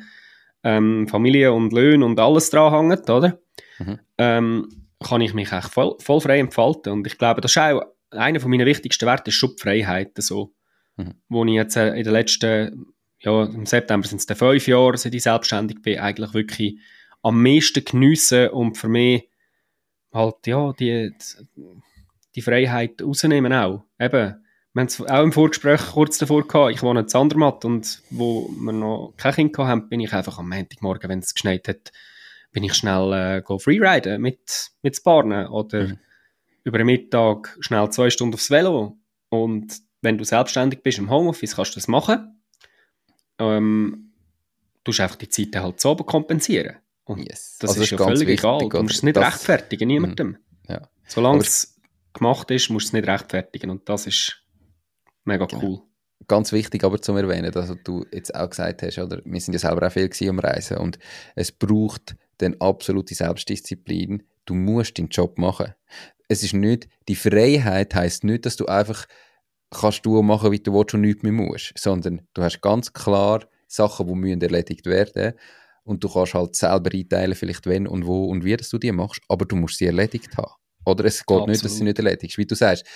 [0.64, 3.38] ähm, Familie und Löhne und alles dran hängt, oder?
[3.79, 4.01] Mhm.
[4.19, 4.69] Ähm,
[5.03, 6.93] kann ich mich echt voll, voll frei entfalten.
[6.93, 10.11] Und ich glaube, das ist auch einer von meinen wichtigsten Werte, ist schon die Freiheit.
[10.19, 10.53] So
[10.99, 11.15] mhm.
[11.29, 12.87] wo ich jetzt äh, in den letzten,
[13.21, 16.79] ja, im September sind es dann fünf Jahre, seit ich selbstständig bin, eigentlich wirklich
[17.23, 19.29] am meisten geniessen und für mich
[20.13, 21.13] halt, ja, die,
[22.35, 23.85] die Freiheit rausnehmen auch.
[23.99, 28.03] Eben, wir haben es auch im Vorgespräch kurz davor gehabt, ich wohne in Zandermatt und
[28.11, 31.91] wo wir noch kein Kind hatten, bin ich einfach am Montagmorgen, wenn es geschneit hat,
[32.53, 35.99] bin ich schnell äh, go freeriden mit, mit Sparnen oder mhm.
[36.65, 38.97] über den Mittag schnell zwei Stunden aufs Velo
[39.31, 42.43] und wenn du selbstständig bist im Homeoffice, kannst du das machen.
[43.39, 44.13] Ähm,
[44.85, 46.77] du musst einfach die Zeit halt so kompensieren.
[47.05, 47.57] Und yes.
[47.61, 48.69] das also ist, ist ja völlig wichtig, egal.
[48.69, 50.29] Du musst es nicht das, rechtfertigen, niemandem.
[50.29, 50.39] Mhm.
[50.69, 50.89] Ja.
[51.07, 51.81] Solange es
[52.13, 53.71] gemacht ist, musst du es nicht rechtfertigen.
[53.71, 54.43] Und das ist
[55.25, 55.63] mega genau.
[55.63, 55.83] cool.
[56.27, 59.23] Ganz wichtig aber zu erwähnen, dass du jetzt auch gesagt hast, oder?
[59.25, 60.99] wir sind ja selber auch viel am Reisen und
[61.35, 64.25] es braucht dann absolute Selbstdisziplin.
[64.45, 65.75] Du musst deinen Job machen.
[66.29, 69.07] Es ist nicht, die Freiheit heißt nicht, dass du einfach
[69.71, 71.73] kannst du machen, wie du willst und nichts mehr musst.
[71.77, 75.35] Sondern du hast ganz klar Sachen, die müssen erledigt werden
[75.85, 78.93] und du kannst halt selber einteilen, vielleicht wenn und wo und wie dass du die
[78.93, 80.53] machst, aber du musst sie erledigt haben.
[80.85, 81.49] Oder es geht Absolut.
[81.49, 82.87] nicht, dass sie nicht erledigt Wie du sagst,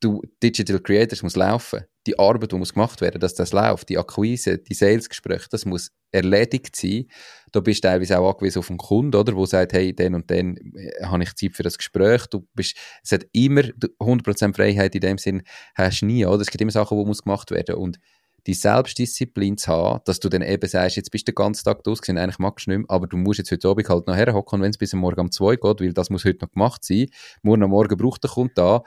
[0.00, 1.84] du, Digital Creators muss laufen.
[2.06, 5.90] Die Arbeit, die muss gemacht werden, dass das läuft, die Akquise, die Salesgespräche, das muss
[6.10, 7.06] erledigt sein.
[7.52, 10.30] Da bist du teilweise auch angewiesen auf den Kunden, oder, wo sagt, hey, den und
[10.30, 12.26] den äh, habe ich Zeit für das Gespräch.
[12.26, 15.42] Du bist, es hat immer 100% Freiheit in dem Sinn,
[15.74, 16.40] hast du nie, oder?
[16.40, 17.98] Es gibt immer Sachen, die muss gemacht werden und
[18.46, 21.86] die Selbstdisziplin zu haben, dass du dann eben sagst, jetzt bist du den ganzen Tag
[21.86, 24.62] ausgesehen, eigentlich magst du nicht mehr, aber du musst jetzt heute Abend halt noch herhocken,
[24.62, 27.08] wenn es bis Morgen um zwei geht, weil das muss heute noch gemacht sein.
[27.42, 28.82] Morgen am Morgen braucht der Kunde da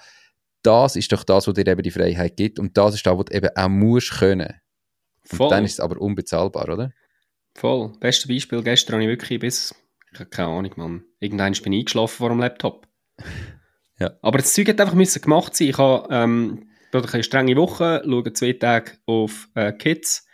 [0.63, 2.59] das ist doch das, was dir eben die Freiheit gibt.
[2.59, 4.53] Und das ist das, was du eben auch musst können.
[5.29, 5.49] Und Voll.
[5.49, 6.91] dann ist es aber unbezahlbar, oder?
[7.55, 7.93] Voll.
[7.99, 9.75] Bestes Beispiel, gestern habe ich wirklich bis,
[10.11, 12.87] ich habe keine Ahnung, Mann, irgendwann bin ich eingeschlafen vor dem Laptop.
[13.99, 14.11] ja.
[14.21, 15.69] Aber das Zeug hat einfach müssen gemacht sein.
[15.69, 20.25] Ich habe ähm, eine strenge Woche, schaue zwei Tage auf äh, Kids,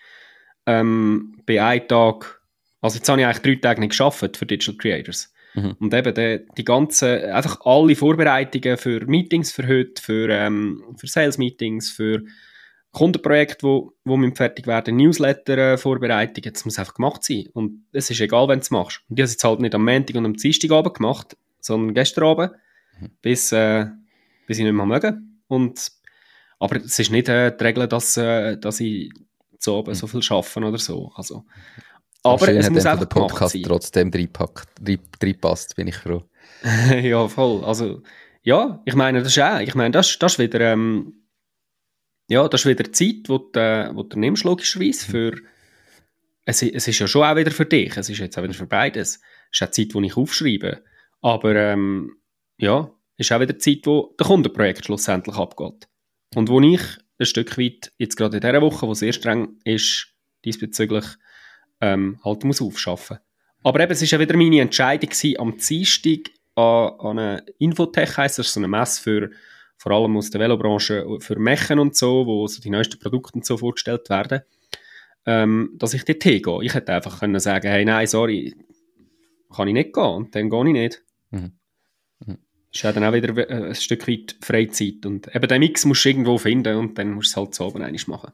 [0.66, 2.42] ähm, bin einen Tag,
[2.82, 5.34] also jetzt habe ich eigentlich drei Tage nicht geschafft für Digital Creators.
[5.54, 5.76] Mhm.
[5.80, 11.08] Und eben die, die ganzen, einfach alle Vorbereitungen für Meetings für heute, für, ähm, für
[11.08, 12.24] Sales-Meetings, für
[12.92, 17.48] Kundenprojekte, wo, wo müssen fertig werden, Newsletter-Vorbereitungen, das muss einfach gemacht sein.
[17.54, 19.02] Und es ist egal, wenn du es machst.
[19.10, 22.24] Und ich habe es jetzt halt nicht am Montag und am Dienstagabend gemacht, sondern gestern
[22.24, 22.52] Abend,
[23.00, 23.12] mhm.
[23.22, 23.86] bis, äh,
[24.48, 25.42] bis ich nicht mehr mögen.
[25.48, 25.92] Und
[26.60, 29.12] aber es ist nicht äh, die Regel, dass, äh, dass ich
[29.60, 29.96] zu oben mhm.
[29.96, 31.12] so viel arbeite oder so.
[31.16, 31.46] Also,
[32.24, 36.24] aber schön, es muss einfach der Podcast trotzdem reinpasst, bin ich froh.
[37.02, 37.64] ja, voll.
[37.64, 38.02] Also,
[38.44, 41.26] ja, ich meine, das ist auch, ich meine, das, das ist wieder, ähm,
[42.28, 45.12] ja, das ist wieder Zeit, die du, äh, wo du nimmst, logischerweise, mhm.
[45.12, 45.42] für,
[46.46, 48.68] es, es ist ja schon auch wieder für dich, es ist jetzt auch wieder für
[48.68, 49.20] beides.
[49.52, 50.84] Es ist auch Zeit, die ich aufschreibe.
[51.22, 52.18] Aber, ähm,
[52.58, 55.88] ja, es ist auch wieder Zeit, wo der Kundenprojekt schlussendlich abgeht.
[56.36, 56.82] Und wo ich
[57.18, 60.14] ein Stück weit, jetzt gerade in dieser Woche, wo sehr streng ist,
[60.46, 61.06] diesbezüglich,
[61.82, 63.20] ähm, halt muss aufschaffen.
[63.64, 68.18] Aber eben, es war ja wieder meine Entscheidung gewesen, am Dienstag an, an eine Infotech,
[68.18, 69.32] heisst das, so eine Messe für,
[69.78, 73.46] vor allem aus der Velobranche, für Mechen und so, wo so die neuesten Produkte und
[73.46, 74.42] so vorgestellt werden,
[75.26, 76.64] ähm, dass ich dort hingehe.
[76.64, 78.56] Ich hätte einfach können sagen, hey, nein, sorry,
[79.54, 81.04] kann ich nicht gehen und dann gehe ich nicht.
[81.32, 81.52] Mhm.
[82.26, 82.38] Mhm.
[82.72, 86.06] ist ja dann auch wieder äh, ein Stück weit Freizeit und eben den Mix musst
[86.06, 88.34] du irgendwo finden und dann musst du es halt so oben machen.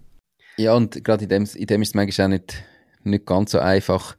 [0.61, 2.63] Ja, und gerade in dem, in dem ist es manchmal auch nicht,
[3.03, 4.15] nicht ganz so einfach,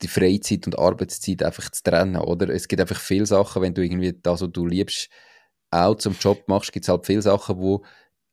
[0.00, 2.48] die Freizeit und Arbeitszeit einfach zu trennen, oder?
[2.48, 5.10] Es gibt einfach viele Sachen, wenn du irgendwie das, was du liebst,
[5.70, 7.84] auch zum Job machst, gibt es halt viele Sachen, wo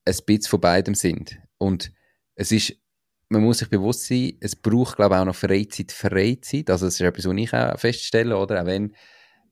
[0.05, 1.37] ein bisschen von beidem sind.
[1.57, 1.91] Und
[2.35, 2.73] es ist,
[3.27, 6.69] man muss sich bewusst sein, es braucht, glaube ich, auch noch Freizeit, Freizeit.
[6.69, 8.61] Also, das ist etwas, was ich auch feststelle, oder?
[8.61, 8.95] Auch wenn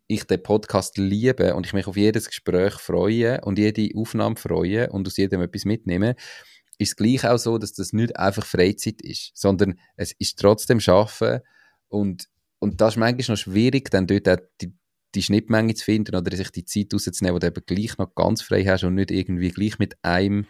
[0.08, 4.90] ich den Podcast liebe und ich mich auf jedes Gespräch freue und jede Aufnahme freue
[4.90, 6.16] und aus jedem etwas mitnehme,
[6.78, 10.80] ist es gleich auch so, dass das nicht einfach Freizeit ist, sondern es ist trotzdem
[10.80, 11.40] Schaffen
[11.88, 12.28] und,
[12.60, 14.74] und das ist manchmal noch schwierig, dann dort auch die,
[15.16, 18.42] die Schnittmenge zu finden oder sich die Zeit rauszunehmen, wo du eben gleich noch ganz
[18.42, 20.48] frei hast und nicht irgendwie gleich mit einem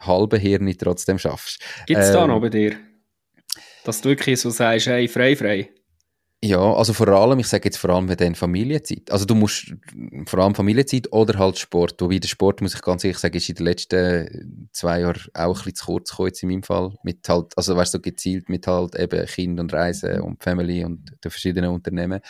[0.00, 1.62] halben Hirn trotzdem schaffst.
[1.86, 2.76] Gibt es ähm, da noch bei dir?
[3.84, 5.70] Dass du wirklich so sagst, hey, frei, frei?
[6.44, 9.12] Ja, also vor allem, ich sage jetzt vor allem dann Familienzeit.
[9.12, 9.72] Also du musst
[10.26, 12.00] vor allem Familienzeit oder halt Sport.
[12.00, 15.58] Wobei der Sport, muss ich ganz ehrlich sagen, ist in den letzten zwei Jahren auch
[15.60, 16.96] ein bisschen zu kurz gekommen, jetzt in meinem Fall.
[17.04, 20.84] Mit halt, also weißt du, so gezielt mit halt eben Kind und Reisen und Family
[20.84, 22.20] und den verschiedenen Unternehmen.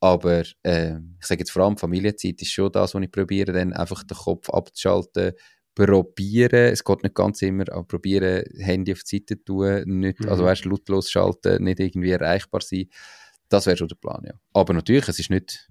[0.00, 3.72] Aber äh, ich sage jetzt vor allem Familienzeit ist schon das, was ich probiere, dann
[3.72, 5.34] einfach den Kopf abzuschalten,
[5.76, 10.26] probieren, es geht nicht ganz immer, aber probieren, Handy auf die Seite tun, nicht, also
[10.26, 10.32] mhm.
[10.32, 12.86] also weißt, lautlos schalten, nicht irgendwie erreichbar sein
[13.48, 14.34] das wäre schon der Plan, ja.
[14.52, 15.68] Aber natürlich, es ist nicht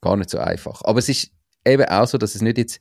[0.00, 0.82] gar nicht so einfach.
[0.84, 1.30] Aber es ist
[1.64, 2.80] eben auch so, dass es nicht jetzt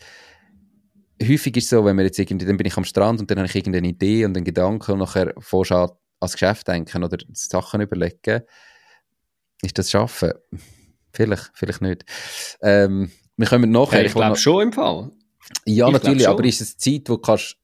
[1.22, 3.48] häufig ist so, wenn man jetzt irgendwie, dann bin ich am Strand und dann habe
[3.48, 8.42] ich irgendeine Idee und einen Gedanken und nachher vorschau ans Geschäft denken oder Sachen überlegen.
[9.62, 10.34] Ist das Schaffen?
[11.14, 12.06] Vielleicht, vielleicht nicht.
[12.62, 14.02] Ähm, wir kommen nachher.
[14.02, 15.12] Ja, ich glaube schon im Fall.
[15.66, 17.58] Ja, ich natürlich, aber ist es Zeit, wo du kannst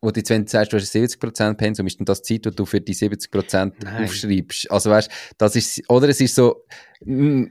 [0.00, 2.50] wo du jetzt, wenn du sagst, du hast 70% Pensum, ist dann das Zeit, wo
[2.50, 4.04] du für die 70% Nein.
[4.04, 4.70] aufschreibst.
[4.70, 6.64] Also weißt das ist, oder es ist so.
[7.04, 7.44] Mm,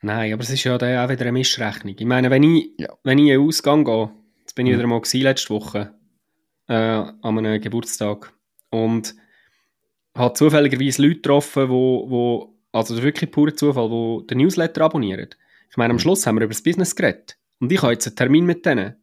[0.00, 1.96] Nein, aber es ist ja dann auch wieder eine Mischrechnung.
[1.98, 2.88] Ich meine, wenn ich, ja.
[3.02, 4.78] wenn ich in den Ausgang gehe, jetzt bin ich mhm.
[4.78, 5.92] wieder mal gewesen, letzte Woche,
[6.68, 8.32] äh, an einem Geburtstag,
[8.70, 9.14] und
[10.14, 15.30] habe zufälligerweise Leute getroffen, wo, wo also wirklich purer Zufall, die den Newsletter abonnieren.
[15.70, 16.00] Ich meine, am mhm.
[16.00, 17.36] Schluss haben wir über das Business geredet.
[17.60, 18.97] Und ich habe jetzt einen Termin mit denen.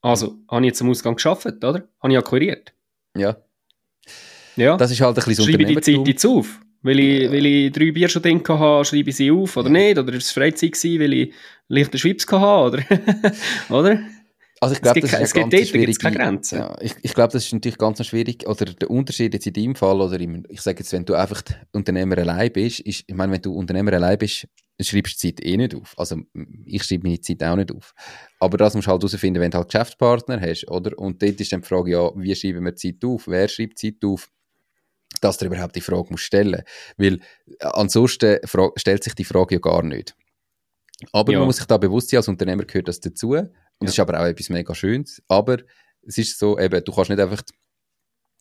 [0.00, 1.88] Also, habe ich jetzt am Ausgang geschafft, oder?
[2.00, 2.72] Habe ich akquiriert?
[3.16, 3.36] Ja.
[4.56, 4.76] Ja.
[4.76, 6.60] Das ist halt ein bisschen Schreibe die Zeit jetzt auf?
[6.82, 7.32] Weil ich, ja.
[7.32, 9.72] weil ich drei Bier schon drin hatte, schreibe ich sie auf oder ja.
[9.72, 9.98] nicht?
[9.98, 11.34] Oder ist es Freizeit gewesen, weil ich
[11.68, 12.40] leichter Schwips hatte?
[12.40, 12.82] Oder?
[13.68, 14.00] oder?
[14.60, 16.58] Also ich glaube, das ist es gibt dort keine Grenzen.
[16.58, 18.46] Ja, ich, ich glaube, das ist natürlich ganz schwierig.
[18.48, 21.42] Oder der Unterschied jetzt in deinem Fall, oder im, ich sage jetzt, wenn du einfach
[21.72, 24.48] Unternehmer allein bist, ist, ich meine, wenn du Unternehmer allein bist,
[24.80, 25.98] schreibst die Zeit eh nicht auf.
[25.98, 26.18] Also
[26.64, 27.94] ich schreibe meine Zeit auch nicht auf.
[28.38, 30.96] Aber das musst du halt herausfinden, wenn du halt Geschäftspartner hast, oder?
[30.98, 33.26] Und dort ist dann die Frage, ja, wie schreiben wir Zeit auf?
[33.26, 34.30] Wer schreibt Zeit auf?
[35.20, 36.62] Dass du überhaupt die Frage musst stellen.
[36.96, 38.38] Weil äh, ansonsten
[38.76, 40.14] stellt sich die Frage ja gar nicht.
[41.12, 41.38] Aber ja.
[41.38, 43.30] man muss sich da bewusst sein, als Unternehmer gehört das dazu.
[43.30, 43.50] Und ja.
[43.80, 45.22] das ist aber auch etwas mega Schönes.
[45.28, 45.58] Aber
[46.02, 47.42] es ist so, eben, du kannst nicht einfach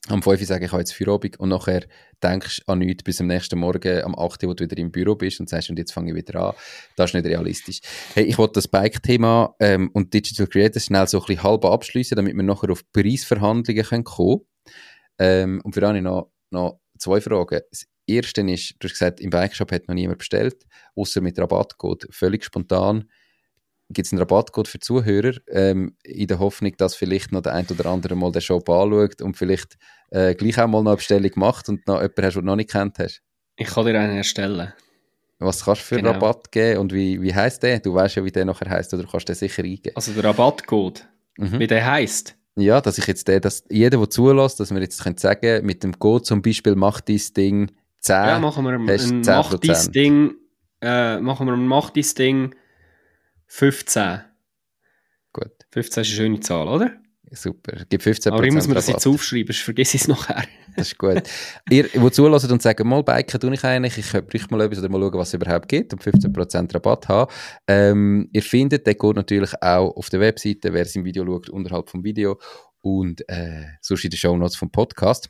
[0.09, 1.85] am 5 Uhr sagen, ich habe jetzt Feierabend und nachher
[2.23, 5.15] denkst an nichts bis am nächsten Morgen, am 8 Uhr, wo du wieder im Büro
[5.15, 6.55] bist und sagst, und jetzt fange ich wieder an.
[6.95, 7.81] Das ist nicht realistisch.
[8.13, 12.15] Hey, ich wollte das Bike-Thema ähm, und Digital Creators schnell so ein bisschen halb abschließen,
[12.15, 14.41] damit wir nachher auf Preisverhandlungen kommen können.
[15.19, 17.61] Ähm, und für ich noch, noch zwei Fragen.
[17.69, 20.65] Das erste ist, du hast gesagt, im Bike-Shop hat noch niemand bestellt,
[20.95, 23.09] außer mit Rabattcode, völlig spontan
[23.89, 27.65] gibt es einen Rabattcode für Zuhörer, ähm, in der Hoffnung, dass vielleicht noch der ein
[27.69, 29.77] oder andere mal den Shop anschaut und vielleicht
[30.11, 32.55] äh, gleich auch mal noch eine Bestellung macht und noch jemanden hast, den du noch
[32.55, 33.21] nicht kennt hast.
[33.55, 34.73] Ich kann dir einen erstellen.
[35.39, 36.11] Was kannst du für genau.
[36.11, 37.79] Rabatt geben und wie, wie heisst der?
[37.79, 39.95] Du weißt ja, wie der nachher heisst oder du kannst den sicher eingeben.
[39.95, 41.59] Also der Rabattcode, mhm.
[41.59, 42.35] wie der heisst?
[42.55, 45.83] Ja, dass ich jetzt den, dass jeder, der zulässt, dass wir jetzt können sagen, mit
[45.83, 48.15] dem Code zum Beispiel macht dein Ding 10.
[48.15, 50.33] Ja, machen wir ein, ein Macht dein Ding,
[50.81, 52.55] äh, machen wir ein Macht dein Ding
[53.47, 54.21] 15.
[55.33, 55.51] Gut.
[55.71, 56.91] 15 ist eine schöne Zahl, oder?
[57.31, 57.85] Super.
[57.89, 60.43] Gibt 15 Aber ich muss mir das jetzt aufschreiben, sonst vergesse ich es nachher.
[60.77, 61.23] das ist gut.
[61.69, 64.89] Ihr, die zulassen und sagen, mal, Biken tue ich eigentlich, ich bräuchte mal etwas oder
[64.89, 67.31] mal schauen, was es überhaupt gibt und 15% Rabatt haben.
[67.67, 71.49] Ähm, ihr findet den Code natürlich auch auf der Webseite, wer es im Video schaut,
[71.49, 72.39] unterhalb vom Video
[72.81, 75.29] und äh, sonst in den Show Notes vom Podcast.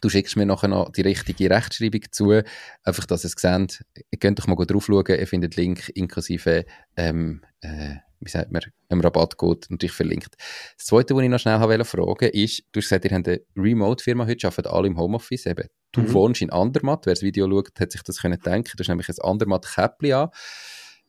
[0.00, 2.42] Du schickst mir nachher noch die richtige Rechtschreibung zu,
[2.82, 3.84] einfach, dass ihr es seht.
[4.10, 6.66] Ihr könnt doch mal drauf schauen, ihr findet den Link inklusive
[6.96, 10.34] ähm, äh, wie sagt man, einem Rabattcode natürlich verlinkt.
[10.76, 13.40] Das Zweite, was ich noch schnell fragen wollte, ist, du hast gesagt, ihr habt eine
[13.56, 15.68] Remote-Firma, heute arbeiten alle im Homeoffice eben.
[15.92, 16.12] Du mhm.
[16.12, 19.08] wohnst in Andermatt, wer das Video schaut, hat sich das können denken, du hast nämlich
[19.08, 20.30] ein Andermatt-Käppli an.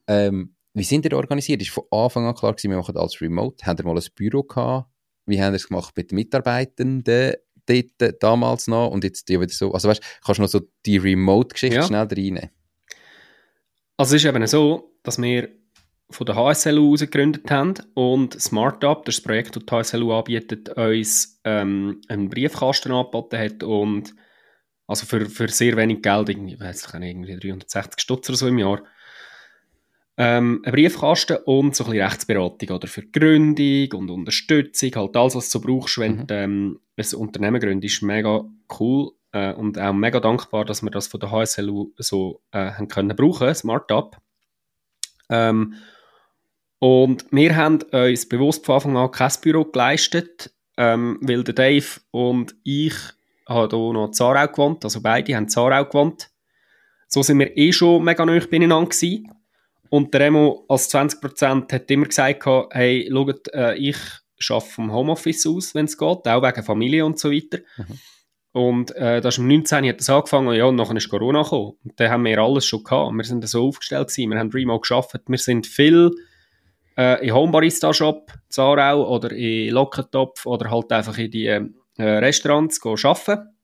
[0.08, 1.62] Ähm, wie sind ihr organisiert?
[1.62, 3.66] Ist von Anfang an klar gewesen, wir machen alles remote?
[3.66, 4.90] Habt ihr mal ein Büro gehabt?
[5.26, 7.34] Wie haben ihr es gemacht mit den Mitarbeitenden
[7.70, 9.72] dort, damals noch und jetzt die wieder so?
[9.74, 11.84] Also weißt, kannst du noch so die Remote-Geschichte ja.
[11.84, 12.50] schnell reinnehmen?
[13.98, 15.50] Also es ist eben so, dass wir
[16.12, 21.40] von der HSLU aus gegründet haben und SmartUp, das Projekt, das die HSLU anbietet, uns
[21.44, 24.16] ähm, einen Briefkasten angeboten hat und
[24.88, 28.58] also für, für sehr wenig Geld, irgendwie, weiß ich irgendwie 360 Stutz oder so im
[28.58, 28.82] Jahr,
[30.20, 35.36] ähm, einen Briefkasten und so ein bisschen Rechtsberatung oder für Gründung und Unterstützung, halt alles,
[35.36, 36.28] was du brauchst, wenn mhm.
[36.28, 38.44] du ähm, ein Unternehmen gründest, ist mega
[38.78, 42.90] cool äh, und auch mega dankbar, dass wir das von der HSLU so äh, haben
[42.90, 44.18] können brauchen, SmartUp.
[45.30, 45.76] Ähm,
[46.80, 52.02] und wir haben uns bewusst von Anfang an kein Büro geleistet, ähm, weil der Dave
[52.12, 52.94] und ich
[53.48, 56.30] haben hier noch Zarau gewohnt, also beide haben Zarau gewohnt.
[57.08, 59.32] So sind wir eh schon mega nah beieinander gewesen.
[59.90, 63.98] Und der Remo als 20% hat immer gesagt, hey, schaut, äh, ich
[64.50, 67.60] arbeite vom Homeoffice aus, wenn es geht, auch wegen Familie und so weiter.
[67.78, 68.00] Mhm.
[68.52, 69.88] Und äh, das ist im 19.
[69.88, 71.74] hat das angefangen, ja, und nachher ist Corona gekommen.
[71.84, 73.14] Und dann haben wir alles schon gehabt.
[73.14, 75.22] Wir sind so aufgestellt gewesen, wir haben remote geschafft.
[75.28, 76.12] Wir sind viel
[76.98, 81.64] äh, in Homebarista Shop, Zarau oder in Lockentopf oder halt einfach in die äh,
[81.98, 83.56] Restaurants arbeiten.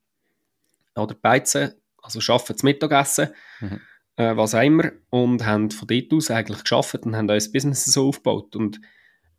[0.96, 3.82] Oder beizen, also arbeiten zum Mittagessen, mhm.
[4.18, 4.92] Äh, was auch immer.
[5.10, 8.56] Und haben von dort aus eigentlich geschafft und haben unser Business so aufgebaut.
[8.56, 8.80] Und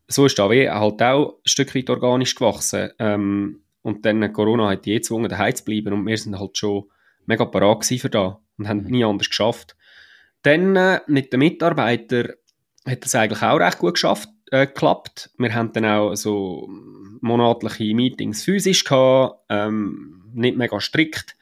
[0.08, 2.90] so ist wie halt auch ein Stück weit organisch gewachsen.
[2.98, 6.84] Ähm, und dann Corona hat die gezwungen, daheim zu bleiben und wir sind halt schon
[7.26, 8.90] mega parat für da und haben mhm.
[8.90, 9.76] nie anders geschafft.
[10.42, 12.32] Dann äh, mit den Mitarbeitern
[12.86, 15.30] hat das eigentlich auch recht gut geschafft, äh, geklappt.
[15.38, 16.68] Wir haben dann auch so
[17.20, 21.36] monatliche Meetings physisch gehabt, ähm, nicht mega strikt.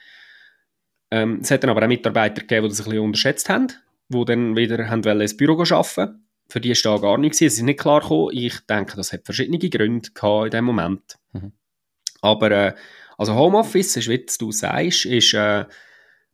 [1.14, 3.68] Ähm, es hat dann aber auch Mitarbeiter gegeben, die das ein bisschen unterschätzt haben,
[4.08, 7.40] die dann wieder haben ins Büro arbeiten Für die ist da gar nichts.
[7.40, 8.30] Es ist nicht klar gekommen.
[8.32, 11.16] Ich denke, das hat verschiedene Gründe gehabt in dem Moment.
[11.32, 11.52] Mhm.
[12.20, 12.74] Aber äh,
[13.16, 15.66] also Homeoffice, ist, wie du sagst, ist äh,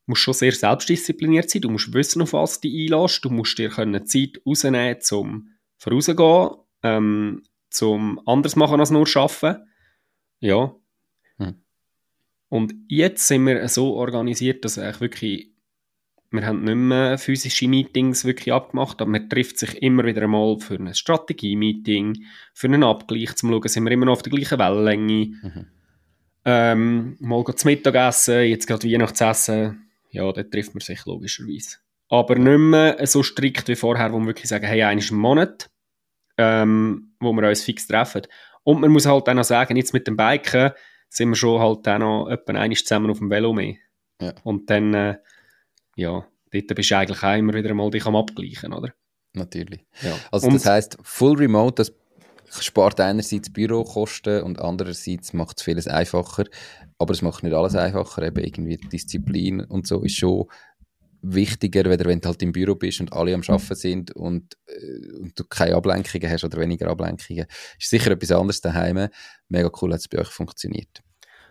[0.07, 1.61] musst schon sehr selbstdiszipliniert sein.
[1.61, 3.23] Du musst wissen, auf was du dich einlässt.
[3.23, 6.53] Du musst dir können Zeit rausnehmen, um vorauszugehen,
[6.83, 9.67] ähm, zum anders machen als nur arbeiten.
[10.41, 10.75] Ja.
[12.51, 15.51] Und jetzt sind wir so organisiert, dass eigentlich wirklich,
[16.31, 20.59] wir haben nicht mehr physische Meetings wirklich abgemacht, aber man trifft sich immer wieder einmal
[20.59, 24.59] für ein Strategie-Meeting, für einen Abgleich, zum schauen, sind wir immer noch auf der gleichen
[24.59, 25.27] Wellenlänge.
[25.43, 25.67] Mhm.
[26.45, 31.79] Ähm, mal zum Mittagessen, jetzt gerade Weihnachtsessen ja, dort trifft man sich logischerweise.
[32.09, 35.71] Aber nicht mehr so strikt wie vorher, wo wir wirklich sagen, hey, eines im Monat,
[36.37, 38.23] ähm, wo wir uns fix treffen.
[38.65, 40.73] Und man muss halt auch noch sagen, jetzt mit dem Biken
[41.11, 43.75] sind wir schon halt auch noch etwa einig zusammen auf dem Velo mehr.
[44.23, 44.33] Ja.
[44.45, 45.17] Und dann, äh,
[45.97, 48.95] ja, dort bist du eigentlich auch immer wieder mal dich am Abgleichen, oder?
[49.35, 49.85] Natürlich.
[50.03, 50.15] Ja.
[50.31, 51.93] Also und das heisst, Full Remote, das
[52.65, 56.45] spart einerseits Bürokosten und andererseits macht es vieles einfacher.
[56.99, 58.23] Aber es macht nicht alles einfacher.
[58.23, 60.47] Eben irgendwie Disziplin und so ist schon
[61.23, 65.39] wichtiger, wenn du halt im Büro bist und alle am Arbeiten sind und, äh, und
[65.39, 67.47] du keine Ablenkungen hast oder weniger Ablenkungen.
[67.79, 69.09] Ist sicher etwas anderes daheim.
[69.49, 71.03] Mega cool, hat es bei euch funktioniert.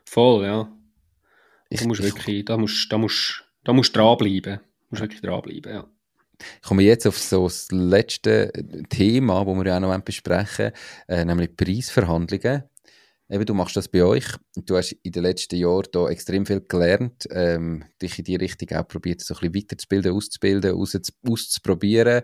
[0.06, 0.72] Voll, ja.
[1.70, 4.60] Ich, musst wirklich, da musst, da musst, da musst dranbleiben.
[4.90, 5.88] Musst wirklich dranbleiben, ja.
[6.62, 8.52] Ich komme jetzt auf so das letzte
[8.90, 10.72] Thema, das wir ja auch noch besprechen
[11.08, 12.64] äh, nämlich Preisverhandlungen.
[13.32, 14.26] Eben, du machst das bei euch.
[14.56, 18.76] Du hast in den letzten Jahren da extrem viel gelernt, ähm, dich in die Richtung
[18.76, 22.24] auch probiert, so ein bisschen weiterzubilden, auszubilden, aus, auszuprobieren.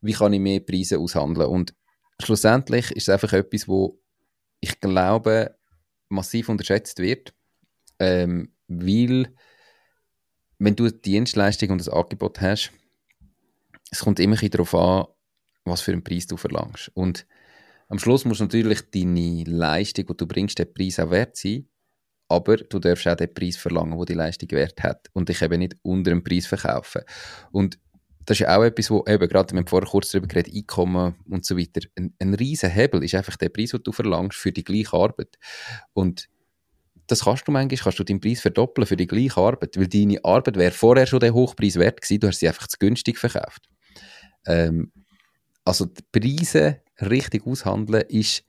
[0.00, 1.48] Wie kann ich mehr Preise aushandeln?
[1.48, 1.74] Und
[2.20, 4.00] schlussendlich ist es einfach etwas, wo
[4.58, 5.56] ich glaube,
[6.08, 7.32] massiv unterschätzt wird,
[8.00, 9.32] ähm, weil
[10.58, 12.72] wenn du eine Dienstleistung und ein Angebot hast,
[13.90, 15.06] es kommt immer darauf an,
[15.64, 16.90] was für einen Preis du verlangst.
[16.94, 17.26] Und
[17.90, 21.68] am Schluss muss natürlich deine Leistung, die du bringst, den Preis auch wert sein.
[22.28, 25.08] Aber du darfst auch den Preis verlangen, wo die Leistung wert hat.
[25.12, 27.02] Und dich eben nicht unter dem Preis verkaufen.
[27.50, 27.80] Und
[28.24, 31.16] das ist ja auch etwas, wo eben, gerade, wir haben vorher kurz darüber geredet, Einkommen
[31.28, 31.80] und so weiter.
[31.96, 35.36] Ein, ein riesen Hebel ist einfach der Preis, den du verlangst für die gleiche Arbeit.
[35.92, 36.28] Und
[37.08, 40.24] das kannst du manchmal, kannst du deinen Preis verdoppeln für die gleiche Arbeit, weil deine
[40.24, 43.68] Arbeit wäre vorher schon der Hochpreis wert gewesen, du hast sie einfach zu günstig verkauft.
[44.46, 44.92] Ähm,
[45.64, 48.44] also die Preise richtig aushandeln ist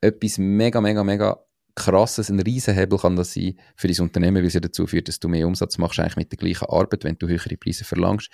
[0.00, 1.38] etwas mega, mega, mega
[1.74, 5.20] krasses, ein Riesenhebel kann das sein für dein Unternehmen, weil es ja dazu führt, dass
[5.20, 8.30] du mehr Umsatz machst eigentlich mit der gleichen Arbeit, wenn du höhere Preise verlangst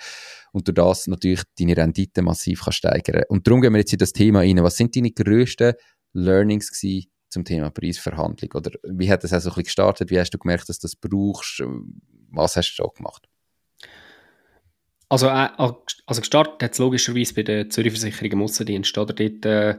[0.51, 3.23] und durch das natürlich deine Rendite massiv kann steigern.
[3.29, 4.61] Und darum gehen wir jetzt in das Thema rein.
[4.63, 5.73] Was sind deine grössten
[6.13, 8.51] Learnings gewesen zum Thema Preisverhandlung?
[8.55, 10.09] Oder wie hat das auch so ein bisschen gestartet?
[10.09, 11.63] Wie hast du gemerkt, dass du das brauchst?
[12.31, 13.28] Was hast du da gemacht?
[15.09, 18.97] Also, äh, also gestartet hat es logischerweise bei der Zürich Versicherung im Aussendienst.
[18.97, 19.13] Oder?
[19.13, 19.75] Dort, äh,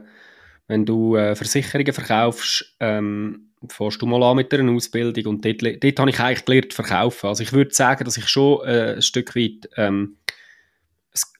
[0.67, 5.61] wenn du äh, Versicherungen verkaufst, ähm, fährst du mal an mit einer Ausbildung und dort,
[5.61, 7.27] dort habe ich eigentlich gelernt verkaufen.
[7.27, 10.17] Also ich würde sagen, dass ich schon äh, ein Stück weit ähm,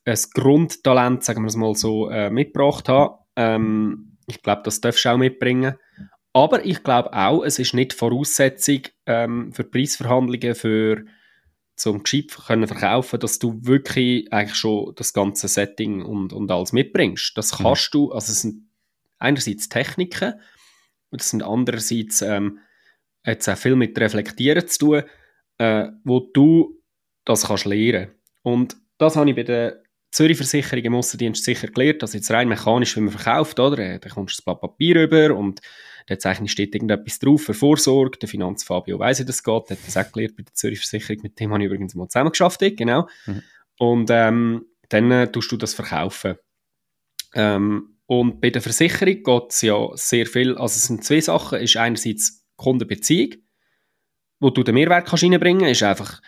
[0.05, 3.19] ein, Grundtalent, sagen wir es mal so, äh, mitgebracht habe.
[3.35, 5.75] Ähm, ich glaube, das darfst du auch mitbringen.
[6.33, 11.05] Aber ich glaube auch, es ist nicht Voraussetzung ähm, für Preisverhandlungen, für
[11.81, 16.73] zum gescheit können verkaufen, dass du wirklich eigentlich schon das ganze Setting und, und alles
[16.73, 17.35] mitbringst.
[17.35, 17.63] Das mhm.
[17.63, 17.97] kannst mhm.
[17.97, 18.69] du, also es sind
[19.17, 20.33] einerseits Techniken
[21.09, 22.59] und das sind andererseits ähm,
[23.25, 25.03] jetzt auch viel mit Reflektieren zu tun,
[25.57, 26.79] äh, wo du
[27.25, 28.11] das kannst lernen.
[28.43, 32.47] Und das habe ich bei der Zürich Versicherung im Aussendienst sicher gelernt, dass jetzt rein
[32.47, 33.79] mechanisch, wie man verkauft, oder?
[33.79, 35.61] Äh, da kommst du ein paar Papier rüber und
[36.15, 38.19] da steht irgendetwas drauf für Vorsorge.
[38.19, 39.69] Der Finanzfabio weiss, wie das geht.
[39.69, 41.21] Der hat das auch gelernt bei der Zürich Versicherung.
[41.23, 43.07] Mit dem habe ich übrigens mal zusammen geschafft, genau.
[43.25, 43.43] Mhm.
[43.77, 46.35] Und ähm, dann äh, tust du das verkaufen.
[47.33, 51.59] Ähm, und bei der Versicherung geht es ja sehr viel, also es sind zwei Sachen.
[51.59, 53.35] Ist einerseits Kundenbeziehung,
[54.39, 56.21] wo du den Mehrwert kannst reinbringen kannst, ist einfach,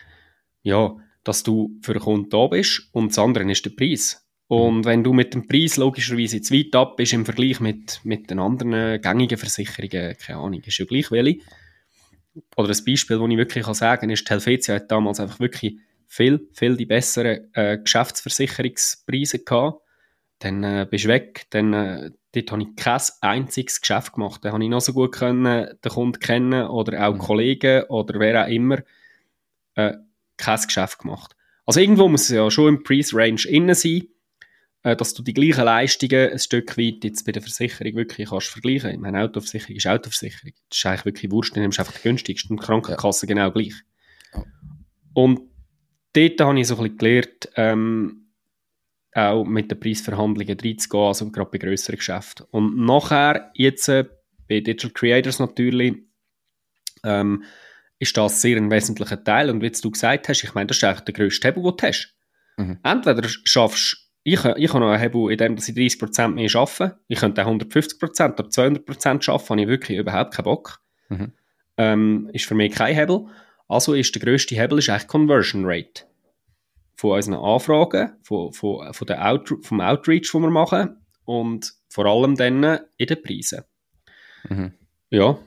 [0.62, 2.90] ja, dass du für den Kunden da bist.
[2.92, 4.23] Und das andere ist der Preis.
[4.54, 8.30] Und wenn du mit dem Preis logischerweise zu weit ab bist im Vergleich mit, mit
[8.30, 11.40] den anderen gängigen Versicherungen, keine Ahnung, ist ja gleich welche.
[12.56, 15.40] Oder ein Beispiel, das ich wirklich kann sagen kann, ist, die Helvetia hat damals einfach
[15.40, 19.82] wirklich viel, viel die besseren äh, Geschäftsversicherungspreise gehabt.
[20.38, 24.46] Dann äh, bist du weg, dann äh, dort habe ich kein einziges Geschäft gemacht.
[24.46, 27.20] Dann habe ich noch so gut können, den Kunden kennen oder auch mhm.
[27.20, 28.84] Kollegen oder wer auch immer
[29.74, 29.94] äh,
[30.38, 31.36] kein Geschäft gemacht.
[31.66, 34.08] Also irgendwo muss es ja schon im Price-Range innen sein, äh,
[34.84, 38.92] dass du die gleichen Leistungen ein Stück weit jetzt bei der Versicherung wirklich kannst vergleichen.
[38.92, 40.52] Ich meine, Autoversicherung ist Autoversicherung.
[40.70, 43.34] Das ist eigentlich wirklich wurscht, du nimmst einfach die günstigste und die Krankenkasse ja.
[43.34, 43.74] genau gleich.
[45.14, 45.40] Und
[46.14, 48.20] dort habe ich so ein bisschen gelernt, ähm,
[49.14, 52.46] auch mit den Preisverhandlungen reinzugehen, also gerade bei grösseren Geschäften.
[52.52, 54.06] Und nachher, jetzt äh,
[54.50, 55.96] bei Digital Creators natürlich,
[57.04, 57.44] ähm,
[58.00, 59.50] ist das sehr ein wesentlicher Teil.
[59.50, 61.88] Und wie du gesagt hast, ich meine, das ist eigentlich der grösste Hebel, den du
[61.88, 62.18] hast.
[62.58, 62.80] Mhm.
[62.84, 66.98] Entweder schaffst ich, ich habe noch einen Hebel, in dem dass ich 30% mehr arbeite.
[67.08, 70.80] Ich könnte auch 150% oder 200% arbeiten, habe ich wirklich überhaupt keinen Bock.
[71.10, 71.34] Mhm.
[71.78, 73.26] Ähm, ist für mich kein Hebel.
[73.68, 76.06] Also ist der grösste Hebel ist eigentlich Conversion Rate.
[76.96, 82.06] Von unseren Anfragen, von, von, von der Out, vom Outreach, den wir machen und vor
[82.06, 83.64] allem dann in den Preisen.
[84.48, 84.74] Mhm.
[85.10, 85.38] Ja.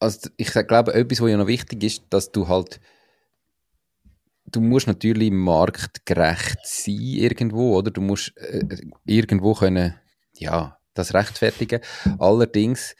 [0.00, 2.80] Also ich glaube, etwas, was ja noch wichtig ist, dass du halt
[4.52, 7.90] du musst natürlich marktgerecht sein irgendwo, oder?
[7.90, 8.64] Du musst äh,
[9.04, 9.94] irgendwo können,
[10.34, 11.80] ja, das rechtfertigen.
[12.18, 12.94] Allerdings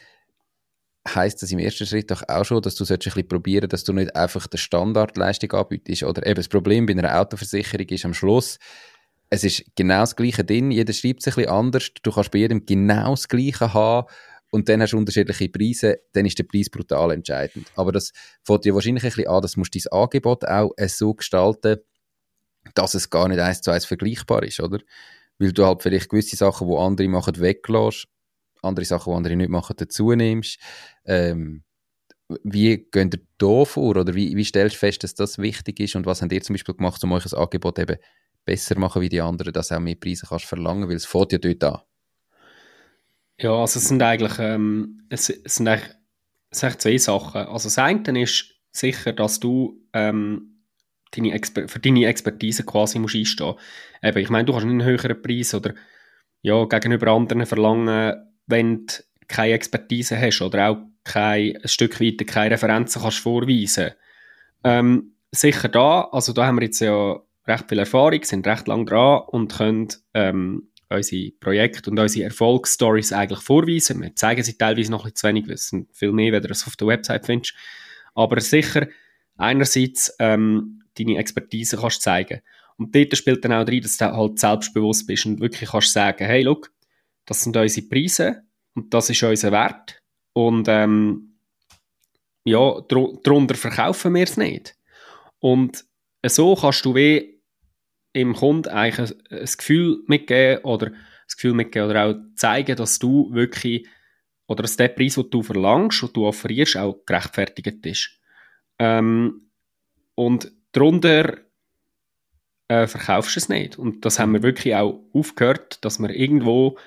[1.09, 3.93] heißt das im ersten Schritt doch auch schon, dass du ein bisschen probieren, dass du
[3.93, 6.05] nicht einfach die Standardleistung anbietest.
[6.05, 8.59] Oder eben das Problem bei einer Autoversicherung ist am Schluss,
[9.29, 12.41] es ist genau das Gleiche drin, jeder schreibt es ein bisschen anders, du kannst bei
[12.41, 14.07] jedem genau das Gleiche haben
[14.53, 17.73] und dann hast du unterschiedliche Preise, dann ist der Preis brutal entscheidend.
[17.75, 18.13] Aber das
[18.45, 21.79] fängt dir wahrscheinlich ein bisschen an, dass musst dein Angebot auch so gestalten,
[22.75, 24.79] dass es gar nicht eins zu eins vergleichbar ist, oder?
[25.39, 28.09] Weil du halt vielleicht gewisse Sachen, die andere machen, weglässt,
[28.61, 30.59] andere Sachen, die andere nicht machen, dazu nimmst.
[31.07, 31.65] Ähm,
[32.45, 35.97] wie geht ihr da vor oder wie, wie stellst du fest, dass das wichtig ist
[35.97, 37.97] und was habt ihr zum Beispiel gemacht, um euch das Angebot eben
[38.45, 41.33] besser machen wie die anderen, dass du auch mehr Preise kannst verlangen, weil es fängt
[41.33, 41.81] ja dort an.
[43.43, 45.91] Ja, also es sind eigentlich, ähm, es, es, sind eigentlich,
[46.51, 47.43] es sind zwei Sachen.
[47.43, 50.63] Also das eine ist sicher, dass du ähm,
[51.11, 53.55] deine für deine Expertise quasi musst einstehen
[54.03, 54.17] musst.
[54.17, 55.75] Ich meine, du kannst nicht einen höheren Preis oder
[56.43, 58.15] ja, gegenüber anderen verlangen,
[58.47, 58.95] wenn du
[59.27, 63.91] keine Expertise hast oder auch kein, ein Stück weiter keine Referenzen kannst vorweisen.
[64.63, 68.87] Ähm, sicher da, also da haben wir jetzt ja recht viel Erfahrung, sind recht lang
[68.87, 74.01] dran und können ähm, unsere Projekte und unsere Erfolgsstories eigentlich vorweisen.
[74.03, 76.67] Wir zeigen sie teilweise noch ein zu wenig, es sind viel mehr, wenn du es
[76.67, 77.55] auf der Website findest.
[78.15, 78.89] Aber sicher,
[79.37, 82.41] einerseits ähm, deine Expertise kannst zeigen.
[82.77, 86.25] Und dort spielt dann auch rein, dass du halt selbstbewusst bist und wirklich kannst sagen,
[86.25, 86.73] hey, look,
[87.27, 88.43] das sind unsere Preise
[88.75, 90.03] und das ist unser Wert.
[90.33, 91.37] Und ähm,
[92.45, 94.75] ja, darunter verkaufen wir es nicht.
[95.39, 95.85] Und
[96.27, 97.32] so kannst du wie
[98.13, 100.93] im Kunden eigentlich ein, ein Gefühl mitgeben oder
[101.27, 103.87] das Gefühl mitgeben oder auch zeigen, dass du wirklich
[104.47, 108.21] oder dass der Preis, den du verlangst und du offerierst, auch gerechtfertigt ist.
[108.79, 109.51] Ähm,
[110.15, 111.39] und darunter
[112.69, 113.79] äh, verkaufst du es nicht.
[113.79, 116.79] Und das haben wir wirklich auch aufgehört, dass wir irgendwo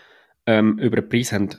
[0.45, 1.49] ähm, über einen Preis haben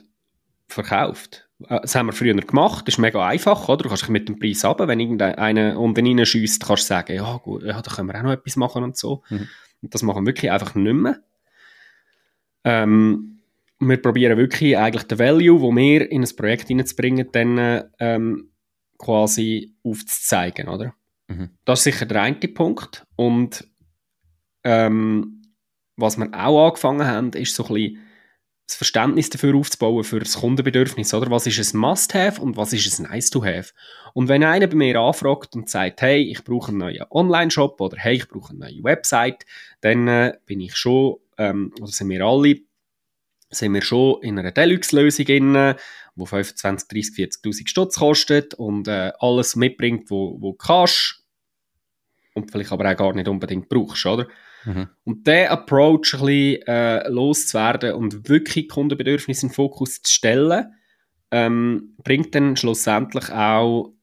[0.67, 1.46] verkauft.
[1.67, 3.83] Äh, das haben wir früher gemacht, das ist mega einfach, oder?
[3.83, 7.37] Du kannst dich mit dem Preis ab, wenn irgendeiner unten reinschießt, kannst du sagen, ja
[7.37, 9.23] gut, ja, da können wir auch noch etwas machen und so.
[9.29, 9.47] Mhm.
[9.81, 11.19] Und das machen wir wirklich einfach nicht mehr.
[12.63, 13.39] Ähm,
[13.79, 18.49] wir probieren wirklich eigentlich den Value, wo wir in ein Projekt hineinzubringen, dann ähm,
[18.97, 20.93] quasi aufzuzeigen, oder?
[21.27, 21.51] Mhm.
[21.65, 23.05] Das ist sicher der eine Punkt.
[23.15, 23.67] Und
[24.63, 25.43] ähm,
[25.95, 28.06] was wir auch angefangen haben, ist so ein bisschen
[28.67, 31.31] das Verständnis dafür aufzubauen, für das Kundenbedürfnis, oder?
[31.31, 33.73] Was ist ein Must-Have und was ist ein Nice-to-Have?
[34.13, 37.97] Und wenn einer bei mir anfragt und sagt, hey, ich brauche einen neuen Online-Shop oder
[37.97, 39.45] hey, ich brauche eine neue Website,
[39.79, 42.57] dann äh, bin ich schon, ähm, oder sind wir alle,
[43.49, 45.75] sind wir schon in einer Deluxe-Lösung drin,
[46.15, 51.23] die 25, 30, 40'000 Stutz kostet und äh, alles mitbringt, wo, wo du kannst
[52.33, 54.27] und vielleicht aber auch gar nicht unbedingt brauchst, oder?
[54.67, 54.89] Mhm.
[55.05, 60.73] Und diesen Approach ein bisschen äh, loszuwerden und wirklich Kundenbedürfnisse in den Fokus zu stellen,
[61.31, 63.93] ähm, bringt dann schlussendlich auch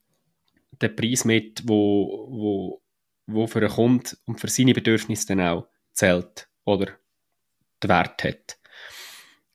[0.81, 2.83] den Preis mit, wo, wo,
[3.27, 6.87] wo für einen Kunden und für seine Bedürfnisse dann auch zählt oder
[7.83, 8.59] den Wert hat.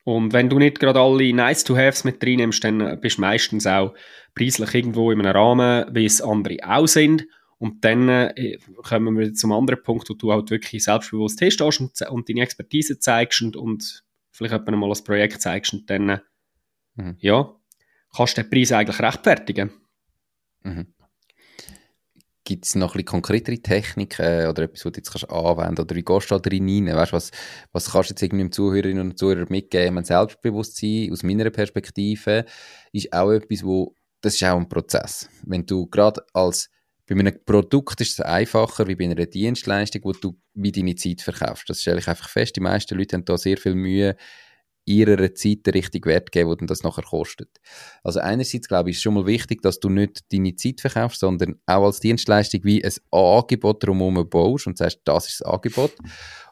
[0.03, 3.95] Und wenn du nicht gerade alle Nice-to-Haves mit reinnimmst, dann bist du meistens auch
[4.35, 7.27] preislich irgendwo in einem Rahmen, wie es andere auch sind.
[7.59, 12.01] Und dann äh, kommen wir zum anderen Punkt, wo du halt wirklich selbstbewusst hinstehst und,
[12.09, 16.21] und deine Expertise zeigst und, und vielleicht mal ein Projekt zeigst und dann,
[16.95, 17.17] mhm.
[17.19, 17.53] ja,
[18.15, 19.71] kannst du den Preis eigentlich rechtfertigen.
[20.63, 20.87] Mhm.
[22.45, 25.81] Gibt es noch ein bisschen konkretere Techniken äh, oder etwas, was du jetzt kannst anwenden?
[25.81, 26.95] Oder wie gehst du da drin rein?
[26.95, 27.31] Weißt, was,
[27.73, 29.95] was kannst du jetzt irgendwie dem Zuhörerinnen und Zuhörer mitgeben?
[29.95, 32.45] Mein Selbstbewusstsein aus meiner Perspektive
[32.93, 35.29] ist auch etwas, wo, das ist auch ein Prozess.
[35.43, 36.71] Wenn du gerade als
[37.15, 41.21] bei einem Produkt ist es einfacher wie bei einer Dienstleistung, wo du wie deine Zeit
[41.21, 41.69] verkaufst.
[41.69, 42.55] Das stelle ich einfach fest.
[42.55, 44.15] Die meisten Leute haben da sehr viel Mühe,
[44.85, 47.49] ihrer Zeit den richtigen Wert geben, den das nachher kostet.
[48.03, 51.59] Also einerseits glaube ich, ist schon mal wichtig, dass du nicht deine Zeit verkaufst, sondern
[51.65, 55.93] auch als Dienstleistung wie ein Angebot drumherum baust und sagst, das ist das Angebot.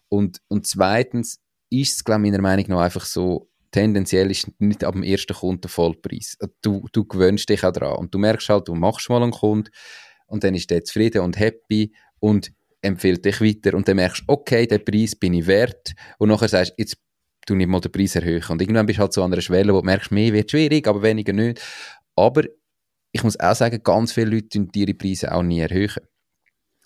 [0.09, 1.39] Und, und zweitens
[1.69, 5.33] ist es, glaube ich, meiner Meinung nach einfach so, tendenziell ist nicht ab dem ersten
[5.33, 6.37] Kunden Vollpreis.
[6.61, 9.69] Du, du gewöhnst dich auch daran und du merkst halt, du machst mal einen Kunden,
[10.27, 12.51] und dann ist der zufrieden und happy und
[12.81, 16.47] empfiehlt dich weiter und dann merkst du, okay, den Preis bin ich wert und nachher
[16.47, 16.97] sagst du, jetzt
[17.45, 19.73] tu nicht mal den Preis erhöhen und irgendwann bist du halt so an einer Schwelle,
[19.73, 21.61] wo du merkst, mehr wird schwierig, aber weniger nicht.
[22.15, 22.43] Aber
[23.11, 25.95] ich muss auch sagen, ganz viele Leute tun ihre Preise auch nie erhöhen,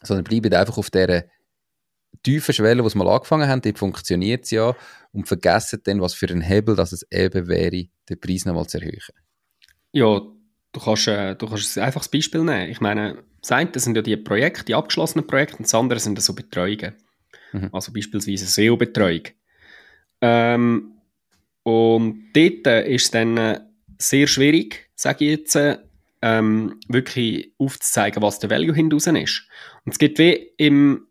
[0.01, 1.23] sondern bleiben einfach auf dieser
[2.23, 4.75] tiefen Schwelle, wo sie mal angefangen haben, dort funktioniert es ja
[5.11, 8.77] und vergessen dann, was für ein Hebel dass es eben wäre, den Preis nochmal zu
[8.77, 8.99] erhöhen.
[9.91, 10.21] Ja,
[10.71, 12.69] du kannst, äh, du kannst ein einfaches Beispiel nehmen.
[12.69, 16.21] Ich meine, das eine sind ja die Projekte, die abgeschlossenen Projekte, und das andere sind
[16.21, 16.95] so Betreuungen.
[17.51, 17.69] Mhm.
[17.71, 19.23] Also beispielsweise SEO-Betreuung.
[20.21, 20.93] Ähm,
[21.63, 23.59] und dort äh, ist es dann äh,
[23.97, 25.77] sehr schwierig, sage ich jetzt, äh,
[26.21, 29.47] ähm, wirklich aufzuzeigen, was der Value hinten ist.
[29.85, 31.07] Und es gibt wie im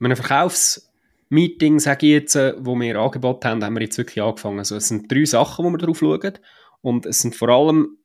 [0.00, 4.58] in einem Verkaufsmeeting, sage ich jetzt, wo wir Angebot haben, haben wir jetzt wirklich angefangen.
[4.58, 6.38] Also es sind drei Sachen, wo wir drauf schauen.
[6.80, 7.98] Und es sind vor allem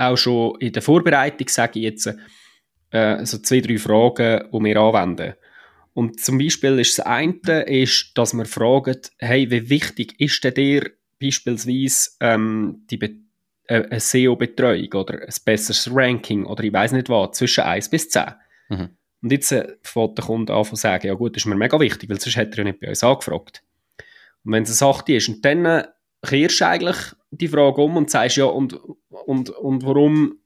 [0.00, 2.14] auch schon in der Vorbereitung, sage ich jetzt,
[2.90, 5.34] äh, so zwei, drei Fragen, die wir anwenden.
[5.92, 10.54] Und zum Beispiel ist das eine, ist, dass wir fragen, hey, wie wichtig ist denn
[10.54, 10.90] dir
[11.20, 13.10] beispielsweise ähm, die Be
[13.66, 18.08] äh, eine SEO-Betreuung oder ein besseres Ranking oder ich weiß nicht was, zwischen 1 bis
[18.08, 18.24] 10.
[18.68, 18.88] Mhm.
[19.22, 21.78] Und jetzt äh, fängt der Kunde an zu sagen, ja gut, das ist mir mega
[21.78, 23.62] wichtig, weil sonst hätte er ja nicht bei uns angefragt.
[24.44, 25.84] Und wenn es eine 8 ist und dann äh,
[26.22, 26.96] kehrst du eigentlich
[27.30, 28.74] die Frage um und sagst, ja, und,
[29.08, 30.38] und, und warum,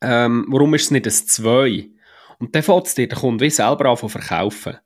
[0.00, 1.90] ähm, warum ist es nicht ein 2?
[2.38, 4.78] Und dann fängt es dir der Kunde wie selber an zu verkaufen.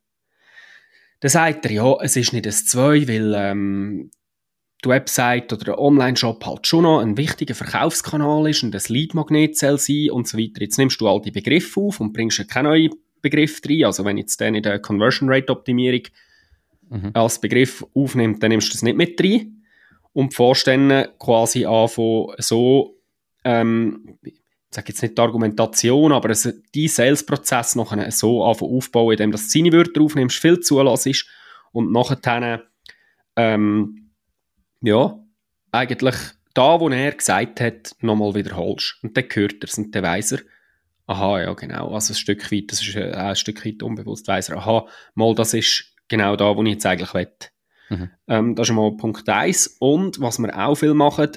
[1.20, 4.10] Dann sagt er, ja, es ist nicht ein 2, weil ähm,
[4.84, 9.56] die Website oder der Online-Shop halt schon noch ein wichtiger Verkaufskanal ist und ein Lead-Magnet
[9.56, 10.62] soll sein und so weiter.
[10.62, 13.84] Jetzt nimmst du all die Begriffe auf und bringst ja keinen neuen Begriff rein.
[13.84, 16.02] Also wenn jetzt der in der Conversion Rate Optimierung
[16.90, 17.10] mhm.
[17.14, 19.61] als Begriff aufnimmt, dann nimmst du das nicht mit rein
[20.12, 22.98] und fährst dann quasi anfangen, so,
[23.44, 24.40] ähm, ich
[24.70, 29.38] sage jetzt nicht die Argumentation, aber also die Sales-Prozess nachher so anfangen aufbauen, indem du
[29.38, 31.26] seine Wörter aufnimmst, viel zulässt
[31.72, 32.62] und nachher
[33.36, 34.10] ähm,
[34.82, 35.18] ja,
[35.70, 36.16] eigentlich
[36.54, 38.98] da, wo er gesagt hat, nochmal wiederholst.
[39.02, 40.40] Und dann hört er es und dann weiss er,
[41.06, 44.48] aha, ja genau, also ein Stück weit, das ist äh, ein Stück weit unbewusst, weiss
[44.48, 47.28] er, aha, mal, das ist genau da, wo ich jetzt eigentlich will.
[47.92, 48.10] Mhm.
[48.28, 49.76] Ähm, das ist mal Punkt 1.
[49.78, 51.30] Und was wir auch viel machen,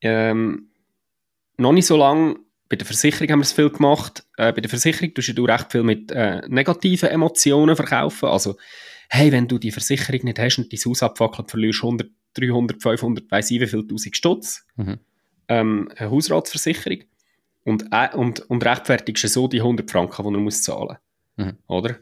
[0.00, 0.70] ähm,
[1.56, 2.36] noch nicht so lange,
[2.68, 4.24] bei der Versicherung haben wir es viel gemacht.
[4.36, 8.28] Äh, bei der Versicherung tust du recht viel mit äh, negativen Emotionen verkaufen.
[8.28, 8.56] Also,
[9.08, 12.82] hey, wenn du die Versicherung nicht hast und dein Haus abfackelt, verlierst du 100, 300,
[12.82, 14.64] 500, weiss ich wie viel tausend Stutz.
[14.76, 14.98] Mhm.
[15.48, 17.00] Ähm, eine Hausratsversicherung.
[17.64, 20.96] Und, äh, und, und rechtfertigst so die 100 Franken, die er muss zahlen
[21.36, 21.46] muss.
[21.46, 21.58] Mhm.
[21.66, 21.96] Oder?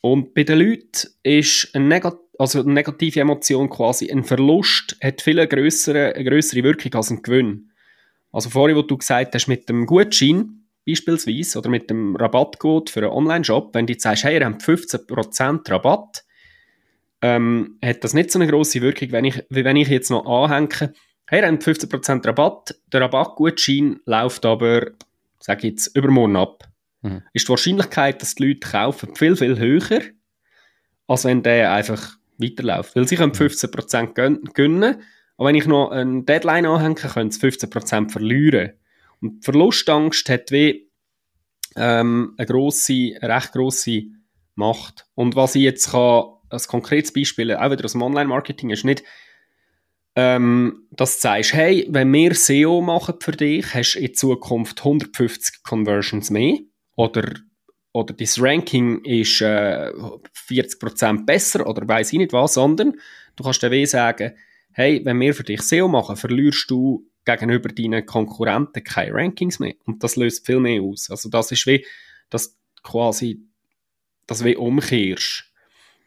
[0.00, 5.22] Und bei den Leuten ist eine, Negat also eine negative Emotion quasi ein Verlust, hat
[5.22, 7.70] viel eine grössere, eine grössere Wirkung als ein Gewinn.
[8.32, 13.00] Also vorhin, wo du gesagt hast, mit dem Gutschein beispielsweise oder mit dem Rabattcode für
[13.00, 16.24] einen Online-Shop, wenn du sagst, hey, ihr habt 15% Rabatt,
[17.22, 20.26] ähm, hat das nicht so eine grosse Wirkung, wenn ich, wie wenn ich jetzt noch
[20.26, 20.92] anhänge,
[21.26, 24.88] hey, ihr habt 15% Rabatt, der Rabattgutschein läuft aber,
[25.40, 26.68] sage ich jetzt, übermorgen ab.
[27.02, 27.22] Mhm.
[27.32, 30.02] Ist die Wahrscheinlichkeit, dass die Leute kaufen, viel, viel höher,
[31.06, 32.96] als wenn der einfach weiterläuft.
[32.96, 35.02] Weil sie können 15% gön gönnen,
[35.36, 38.72] aber wenn ich noch eine Deadline anhänge, können sie 15% verlieren.
[39.20, 40.90] Und die Verlustangst hat wie
[41.76, 44.02] ähm, eine grosse, recht grosse
[44.54, 45.06] Macht.
[45.14, 49.02] Und was ich jetzt kann, als konkretes Beispiel, auch wieder aus dem Online-Marketing, ist nicht,
[50.16, 54.78] ähm, dass du sagst, hey, wenn wir SEO machen für dich, hast du in Zukunft
[54.80, 56.58] 150 Conversions mehr
[56.94, 57.32] oder,
[57.94, 59.92] oder dein Ranking ist äh,
[60.48, 62.94] 40% besser oder weiß ich nicht was, sondern
[63.36, 64.32] du kannst dann sagen,
[64.72, 69.74] hey, wenn wir für dich SEO machen, verlierst du gegenüber deinen Konkurrenten keine Rankings mehr.
[69.86, 71.08] Und das löst viel mehr aus.
[71.08, 71.86] Also das ist wie,
[72.30, 73.40] dass quasi
[74.26, 75.44] das wie umkehrst.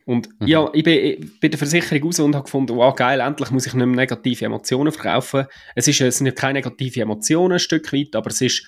[0.05, 0.47] Und mhm.
[0.47, 3.73] ja, ich bin bei der Versicherung raus und habe gefunden, wow, geil, endlich muss ich
[3.73, 5.45] nicht mehr negative Emotionen verkaufen.
[5.73, 8.67] Es, ist, es sind keine negative Emotionen ein Stück weit, aber es ist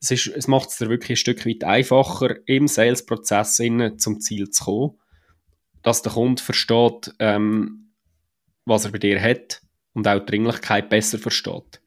[0.00, 3.60] es, ist, es macht es dir wirklich ein Stück weit einfacher, im Sales-Prozess
[3.98, 4.98] zum Ziel zu kommen,
[5.82, 7.92] dass der Kunde versteht, ähm,
[8.64, 11.80] was er bei dir hat und auch die Dringlichkeit besser versteht.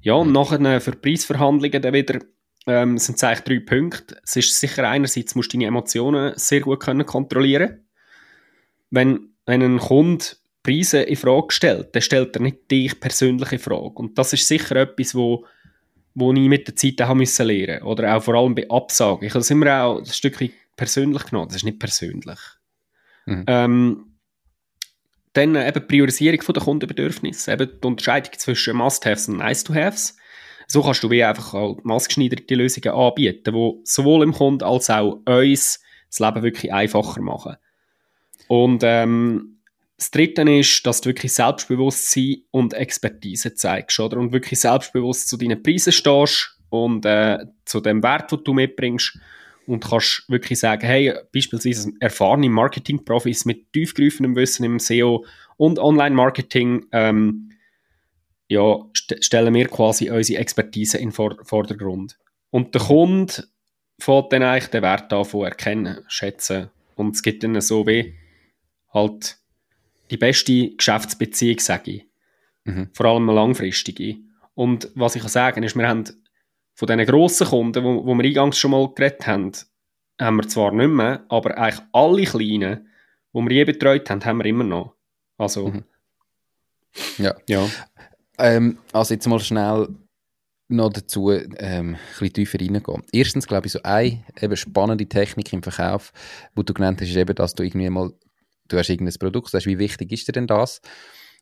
[0.00, 2.20] Ja, und nachher für Preisverhandlungen dann wieder
[2.66, 4.20] ähm, sind es eigentlich drei Punkte.
[4.22, 7.84] Es ist sicher einerseits, musst du deine Emotionen sehr gut können kontrollieren
[8.90, 10.24] wenn, wenn ein Kunde
[10.62, 13.94] Preise in Frage stellt, dann stellt er nicht dich persönlich in Frage.
[13.94, 15.46] Und das ist sicher etwas, wo
[16.18, 19.24] wo ich mit der Zeit auch müssen lernen Oder auch vor allem bei Absagen.
[19.24, 21.48] Ich habe es immer auch ein Stückchen persönlich genommen.
[21.48, 22.38] Das ist nicht persönlich.
[23.26, 23.44] Mhm.
[23.46, 24.04] Ähm,
[25.34, 27.52] dann eben Priorisierung der Kundenbedürfnisse.
[27.52, 30.16] Eben die Unterscheidung zwischen Must-Haves und Nice-to-Haves.
[30.66, 35.20] So kannst du wie einfach auch maßgeschneiderte Lösungen anbieten, die sowohl im Kunden als auch
[35.24, 37.56] uns das Leben wirklich einfacher machen.
[38.48, 39.57] Und ähm,
[39.98, 44.18] das Dritte ist, dass du wirklich Selbstbewusstsein und Expertise zeigst, oder?
[44.18, 49.18] Und wirklich selbstbewusst zu deinen Preisen stehst und äh, zu dem Wert, den du mitbringst
[49.66, 55.26] und kannst wirklich sagen, hey, beispielsweise erfahrene Marketing-Profis mit tiefgreifendem Wissen im SEO
[55.56, 57.50] und Online-Marketing, ähm,
[58.46, 62.16] ja, st stellen wir quasi unsere Expertise in den Vordergrund.
[62.50, 63.44] Und der Kunde
[63.98, 68.14] fängt dann eigentlich den Wert an von erkennen, schätzen und es gibt dann so wie
[68.94, 69.38] halt
[70.10, 72.06] die beste Geschäftsbeziehung, sage ich.
[72.64, 72.90] Mhm.
[72.92, 74.16] Vor allem eine langfristige.
[74.54, 76.04] Und was ich kann sagen ist, wir haben
[76.74, 79.52] von diesen grossen Kunden, wo, wo wir eingangs schon mal geredet haben,
[80.20, 82.88] haben wir zwar nicht mehr, aber eigentlich alle kleinen,
[83.32, 84.94] die wir je betreut haben, haben wir immer noch.
[85.36, 85.84] Also, mhm.
[87.18, 87.34] ja.
[87.48, 87.68] ja.
[88.38, 89.88] Ähm, also jetzt mal schnell
[90.68, 93.02] noch dazu ähm, ein bisschen tiefer reingehen.
[93.12, 96.12] Erstens glaube ich, so eine eben spannende Technik im Verkauf,
[96.56, 98.12] die du genannt hast, ist eben, dass du irgendwie mal
[98.68, 100.80] du hast irgendein Produkt, sagst, wie wichtig ist dir denn das?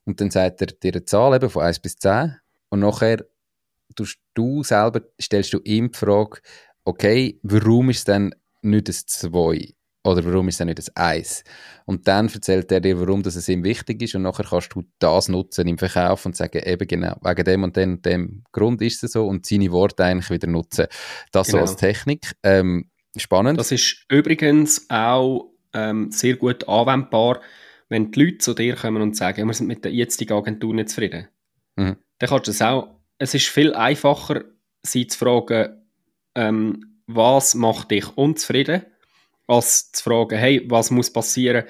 [0.05, 2.37] Und dann sagt er dir eine Zahl eben von 1 bis 10
[2.71, 3.25] und nachher
[3.95, 6.41] tust du selber, stellst du ihm die Frage,
[6.85, 9.75] okay, warum ist es denn nicht ein 2?
[10.05, 11.43] Oder warum ist es denn nicht ein 1?
[11.85, 14.85] Und dann erzählt er dir, warum das es ihm wichtig ist und nachher kannst du
[15.01, 19.03] das nutzen im Verkauf und sagen, eben genau, wegen dem und dem, dem Grund ist
[19.03, 20.87] es so und seine Worte eigentlich wieder nutzen.
[21.33, 21.59] Das genau.
[21.59, 22.33] so als Technik.
[22.45, 23.59] Ähm, spannend.
[23.59, 27.41] Das ist übrigens auch ähm, sehr gut anwendbar,
[27.89, 30.89] wenn die Leute zu dir kommen und sagen, wir sind mit der jetzigen Agentur nicht
[30.89, 31.29] zufrieden.
[31.77, 31.97] Mhm.
[32.19, 34.45] Dann kannst du es auch, es ist viel einfacher,
[34.83, 35.83] sie zu fragen,
[36.35, 38.83] ähm, was macht dich unzufrieden,
[39.47, 41.65] als zu fragen, hey, was muss passieren,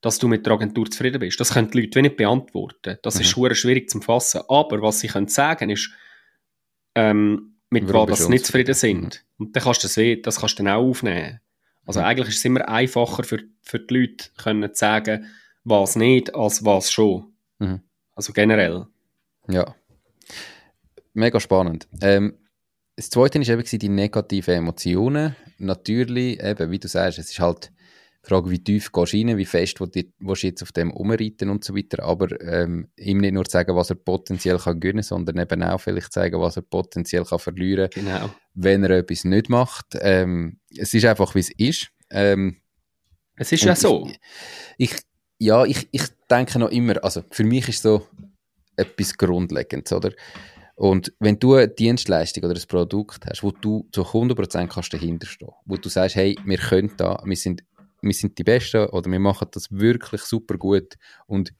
[0.00, 1.40] dass du mit der Agentur zufrieden bist.
[1.40, 2.98] Das können die Leute nicht beantworten.
[3.02, 3.20] Das mhm.
[3.22, 4.42] ist schwierig zu fassen.
[4.48, 5.90] Aber was sie können sagen ist,
[6.94, 9.24] ähm, mit was sie nicht zufrieden sind.
[9.36, 9.46] Mhm.
[9.46, 11.40] Und dann kannst du das, das kannst du dann auch aufnehmen.
[11.88, 15.26] Also eigentlich ist es immer einfacher für, für die Leute können zu sagen,
[15.64, 17.32] was nicht, als was schon.
[17.58, 17.80] Mhm.
[18.14, 18.86] Also generell.
[19.48, 19.74] Ja.
[21.14, 21.88] Mega spannend.
[22.00, 22.34] Ähm,
[22.96, 25.34] das Zweite war eben die negativen Emotionen.
[25.58, 27.72] Natürlich, eben, wie du sagst, es ist halt
[28.22, 31.64] Frage, wie tief gehst du rein, wie fest willst du jetzt auf dem umreiten und
[31.64, 35.62] so weiter, aber ähm, ihm nicht nur sagen, was er potenziell kann gewinnen, sondern eben
[35.62, 38.28] auch vielleicht sagen, was er potenziell kann verlieren, Genau.
[38.54, 39.96] wenn er etwas nicht macht.
[40.00, 41.88] Ähm, es ist einfach, wie es ist.
[42.10, 42.56] Ähm,
[43.36, 44.08] Es ist ja so.
[44.76, 45.00] Ich, ich,
[45.38, 48.06] ja, ich, ich denke noch immer, also für mich ist so
[48.76, 50.12] etwas Grundlegendes, oder?
[50.74, 55.26] Und wenn du eine Dienstleistung oder ein Produkt hast, wo du zu 100% kannst dahinter
[55.26, 57.64] stehen, wo du sagst, hey, wir können da, wir sind,
[58.00, 60.94] wir sind die Besten oder wir machen das wirklich super gut
[61.26, 61.52] und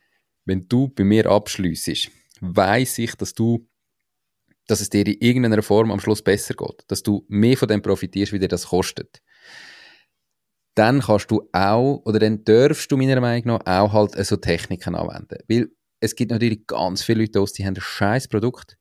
[0.45, 2.11] wenn du bei mir abschliessest,
[2.41, 3.67] weiß ich, dass du
[4.67, 7.81] dass es dir in irgendeiner Form am Schluss besser geht, dass du mehr von dem
[7.81, 9.23] profitierst, wie dir das kostet
[10.79, 14.95] dann kannst du auch, oder dann darfst du meiner Meinung nach auch halt so Techniken
[14.95, 15.39] anwenden.
[15.49, 18.79] Weil es gibt natürlich ganz viele Leute, die haben ein scheiß Produkt,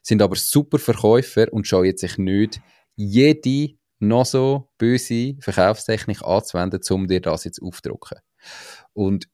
[0.00, 2.60] sind aber super Verkäufer und scheuen sich nicht,
[2.94, 8.18] jede noch so böse Verkaufstechnik anzuwenden, um dir das jetzt aufzudrucken.
[8.92, 9.28] Und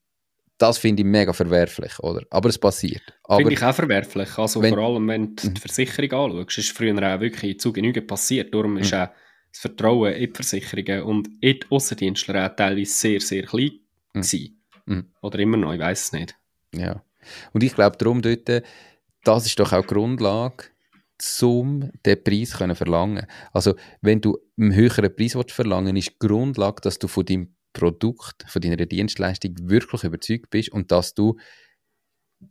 [0.58, 2.24] das finde ich mega verwerflich, oder?
[2.30, 3.02] Aber es passiert.
[3.28, 4.38] Finde ich auch verwerflich.
[4.38, 5.54] Also Wenn- vor allem, wenn du Mhm.
[5.54, 8.52] die Versicherung anschaust, ist früher auch wirklich zu Genüge passiert.
[8.54, 8.98] Darum ist Mhm.
[9.00, 9.08] auch
[9.52, 13.80] das Vertrauen in die Versicherungen und in die Aussendienstler auch teilweise sehr, sehr klein
[14.14, 14.20] Mhm.
[14.22, 15.12] gewesen.
[15.20, 16.36] Oder immer noch, ich weiß es nicht.
[16.74, 17.02] Ja.
[17.52, 18.62] Und ich glaube darum dort,
[19.24, 20.64] das ist doch auch die Grundlage,
[21.42, 23.26] um den Preis zu verlangen.
[23.52, 28.44] Also, wenn du einen höheren Preis verlangen ist die Grundlage, dass du von deinem Produkt,
[28.48, 31.36] von deiner Dienstleistung wirklich überzeugt bist und dass du,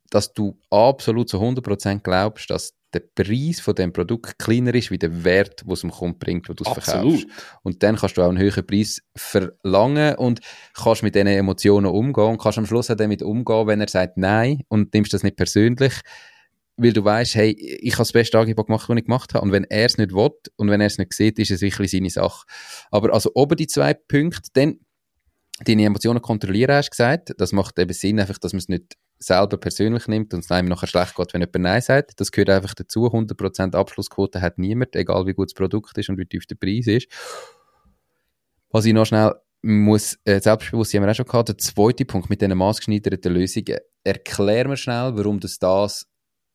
[0.09, 4.97] dass du absolut zu 100% glaubst, dass der Preis von dem Produkt kleiner ist, wie
[4.97, 7.27] der Wert, den es dem Kunden bringt, wo du es verkaufst.
[7.61, 10.39] Und dann kannst du auch einen höheren Preis verlangen und
[10.73, 14.17] kannst mit diesen Emotionen umgehen und kannst am Schluss auch damit umgehen, wenn er sagt
[14.17, 15.93] Nein und nimmst das nicht persönlich,
[16.77, 19.45] weil du weißt, hey, ich habe das beste Angebot gemacht, das ich gemacht habe.
[19.45, 21.91] Und wenn er es nicht will und wenn er es nicht sieht, ist es wirklich
[21.91, 22.45] seine Sache.
[22.91, 24.79] Aber also oben die zwei Punkte, dann
[25.63, 27.33] deine Emotionen kontrollieren, hast du gesagt.
[27.37, 30.67] Das macht eben Sinn, einfach, dass man es nicht selber persönlich nimmt und es einem
[30.67, 32.19] nachher schlecht geht, wenn jemand Nein sagt.
[32.19, 33.07] Das gehört einfach dazu.
[33.07, 36.87] 100% Abschlussquote hat niemand, egal wie gut das Produkt ist und wie tief der Preis
[36.87, 37.07] ist.
[38.69, 41.49] Was ich noch schnell muss, äh, Selbstbewusstsein haben wir auch schon gehabt.
[41.49, 43.77] Der zweite Punkt mit diesen maßgeschneiderten Lösungen.
[44.03, 46.05] Erklär mir schnell, warum das das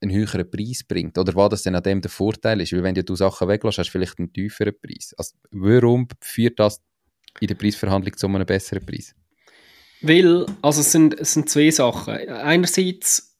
[0.01, 1.19] einen höheren Preis bringt.
[1.19, 2.73] Oder was das denn an dem der Vorteil ist.
[2.73, 5.15] Weil wenn du Sachen weglässt, hast du vielleicht einen tieferen Preis.
[5.17, 6.83] Also, warum führt das
[7.41, 9.15] in der Preisverhandlung zu einem besseren Preis?
[10.03, 12.15] Weil, also es sind, es sind zwei Sachen.
[12.15, 13.37] Einerseits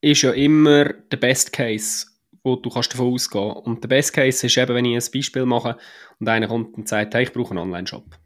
[0.00, 2.06] ist ja immer der Best Case,
[2.42, 5.46] wo du kannst davon ausgehen Und der Best Case ist eben, wenn ich ein Beispiel
[5.46, 5.76] mache
[6.18, 8.18] und einer kommt und sagt, hey, ich brauche einen Online-Shop.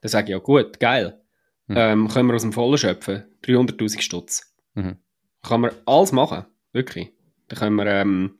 [0.00, 1.20] Dann sage ich, ja gut, geil.
[1.68, 1.76] Mhm.
[1.76, 3.24] Ähm, können wir aus dem Vollen schöpfen?
[3.44, 4.54] 300'000 Stutz.
[4.74, 4.96] Mhm.
[5.42, 6.44] Kann man alles machen,
[6.76, 7.10] wirklich.
[7.48, 8.38] Da können wir ähm,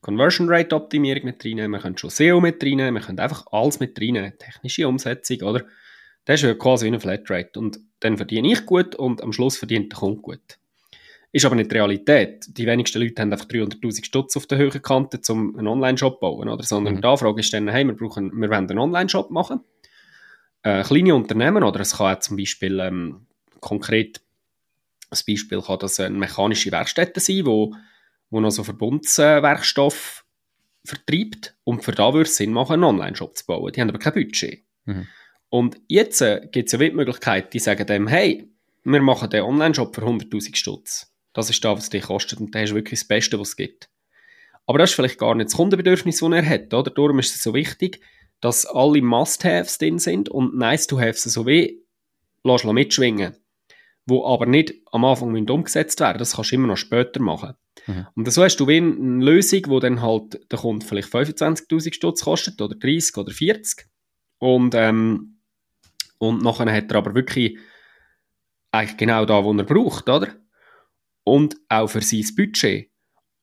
[0.00, 3.80] Conversion Rate Optimierung mit reinnehmen, wir können schon SEO mit reinnehmen, wir können einfach alles
[3.80, 4.32] mit reinnehmen.
[4.38, 5.64] Technische Umsetzung, oder?
[6.24, 7.58] Das ist ja quasi wie eine Flatrate.
[7.58, 10.58] Und dann verdiene ich gut und am Schluss verdient der Kunde gut.
[11.32, 12.44] Ist aber nicht die Realität.
[12.48, 16.20] Die wenigsten Leute haben einfach 300'000 Stutz auf der höheren Kante, um einen Online-Shop zu
[16.20, 16.62] bauen, oder?
[16.64, 17.00] Sondern Mhm.
[17.02, 19.60] die Anfrage ist dann, hey, wir, brauchen, wir wollen einen Online-Shop machen.
[20.62, 23.26] Äh, kleine Unternehmen, oder es kann auch zum Beispiel ähm,
[23.60, 24.20] konkret
[25.10, 27.74] als Beispiel kann das eine mechanische Werkstätte sein, wo,
[28.30, 30.24] wo noch so Verbundswerkstoff
[30.84, 33.72] vertreibt und für da würde es Sinn machen, einen Online-Shop zu bauen.
[33.72, 34.64] Die haben aber kein Budget.
[34.84, 35.06] Mhm.
[35.50, 38.48] Und jetzt äh, gibt es ja die Möglichkeit, die sagen dem, hey,
[38.84, 41.12] wir machen den Online-Shop für 100'000 Stutz.
[41.32, 43.90] Das ist das, was dich kostet und das ist wirklich das Beste, was es gibt.
[44.66, 46.90] Aber das ist vielleicht gar nicht das Kundenbedürfnis, das er hat, oder?
[46.90, 48.00] Darum ist es so wichtig,
[48.40, 51.84] dass alle Must-Haves drin sind und Nice-to-Haves so wie
[52.42, 53.36] du mitschwingen
[54.10, 57.54] wo aber nicht am Anfang umgesetzt werden Das kannst du immer noch später machen.
[57.86, 58.06] Mhm.
[58.14, 62.60] Und so hast du eine Lösung, wo dann halt der Kunde vielleicht 25'000 Stutz kostet
[62.60, 63.86] oder 30 oder 40.
[64.38, 65.38] Und, ähm,
[66.18, 67.58] und nachher hat er aber wirklich
[68.72, 70.28] eigentlich genau da, wo er braucht, oder?
[71.24, 72.90] Und auch für sein Budget.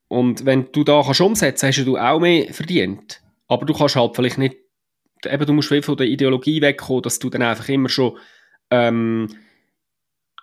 [0.07, 3.22] Und wenn du da kannst umsetzen hast du auch mehr verdient.
[3.47, 4.57] Aber du kannst halt vielleicht nicht,
[5.26, 8.18] eben du musst viel von der Ideologie wegkommen, dass du dann einfach immer schon
[8.70, 9.28] ähm,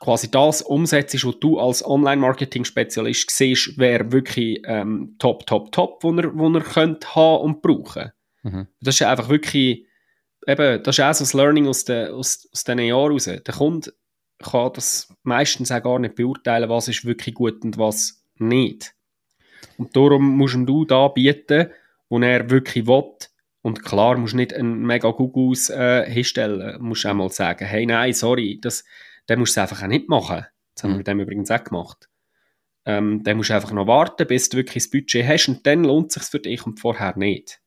[0.04, 6.12] quasi das umsetzt, was du als Online-Marketing-Spezialist siehst, wer wirklich ähm, top, top, top, wo
[6.12, 8.12] er, wo er könnte haben und brauchen.
[8.42, 8.66] Mhm.
[8.82, 9.86] Das ist einfach wirklich,
[10.46, 13.24] eben, das ist auch so das Learning aus, den, aus, aus diesen Jahren raus.
[13.24, 13.94] Der Kunde
[14.40, 18.94] kann das meistens auch gar nicht beurteilen, was ist wirklich gut und was nicht.
[19.78, 21.70] Und darum musst du da bieten,
[22.10, 23.10] wo er wirklich will.
[23.62, 26.76] Und klar, musst du nicht einen mega Gugus äh, hinstellen.
[26.76, 28.84] Du musst auch mal sagen, hey, nein, sorry, das,
[29.28, 30.44] den musst du einfach auch nicht machen.
[30.74, 30.98] Das haben wir Mhm.
[30.98, 32.08] mit dem übrigens auch gemacht.
[32.86, 35.84] Ähm, dann musst du einfach noch warten, bis du wirklich das Budget hast und dann
[35.84, 37.60] lohnt es sich für dich und vorher nicht.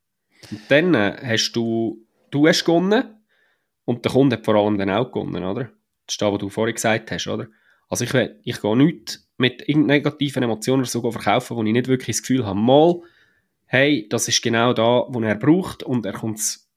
[0.52, 3.16] Und dann äh, hast du, du hast gewonnen
[3.86, 5.64] Und der Kunde hat vor allem dann auch gewonnen, oder?
[6.06, 7.48] Das ist das, was du vorhin gesagt hast, oder?
[7.90, 12.22] Also ich, ich gehe nicht mit negativen Emotionen so verkaufen, wo ich nicht wirklich das
[12.24, 13.02] Gefühl habe, mal,
[13.66, 16.70] hey, das ist genau da, wo er braucht und er kommt es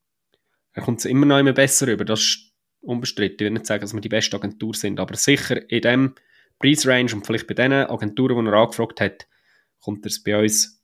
[0.73, 2.05] er kommt's immer noch immer besser rüber.
[2.05, 2.50] Das ist
[2.81, 3.35] unbestritten.
[3.35, 6.15] Ich will nicht sagen, dass wir die beste Agentur sind, aber sicher in dem
[6.59, 9.27] Preisrange und vielleicht bei den Agenturen, die er angefragt hat,
[9.81, 10.83] kommt er es bei uns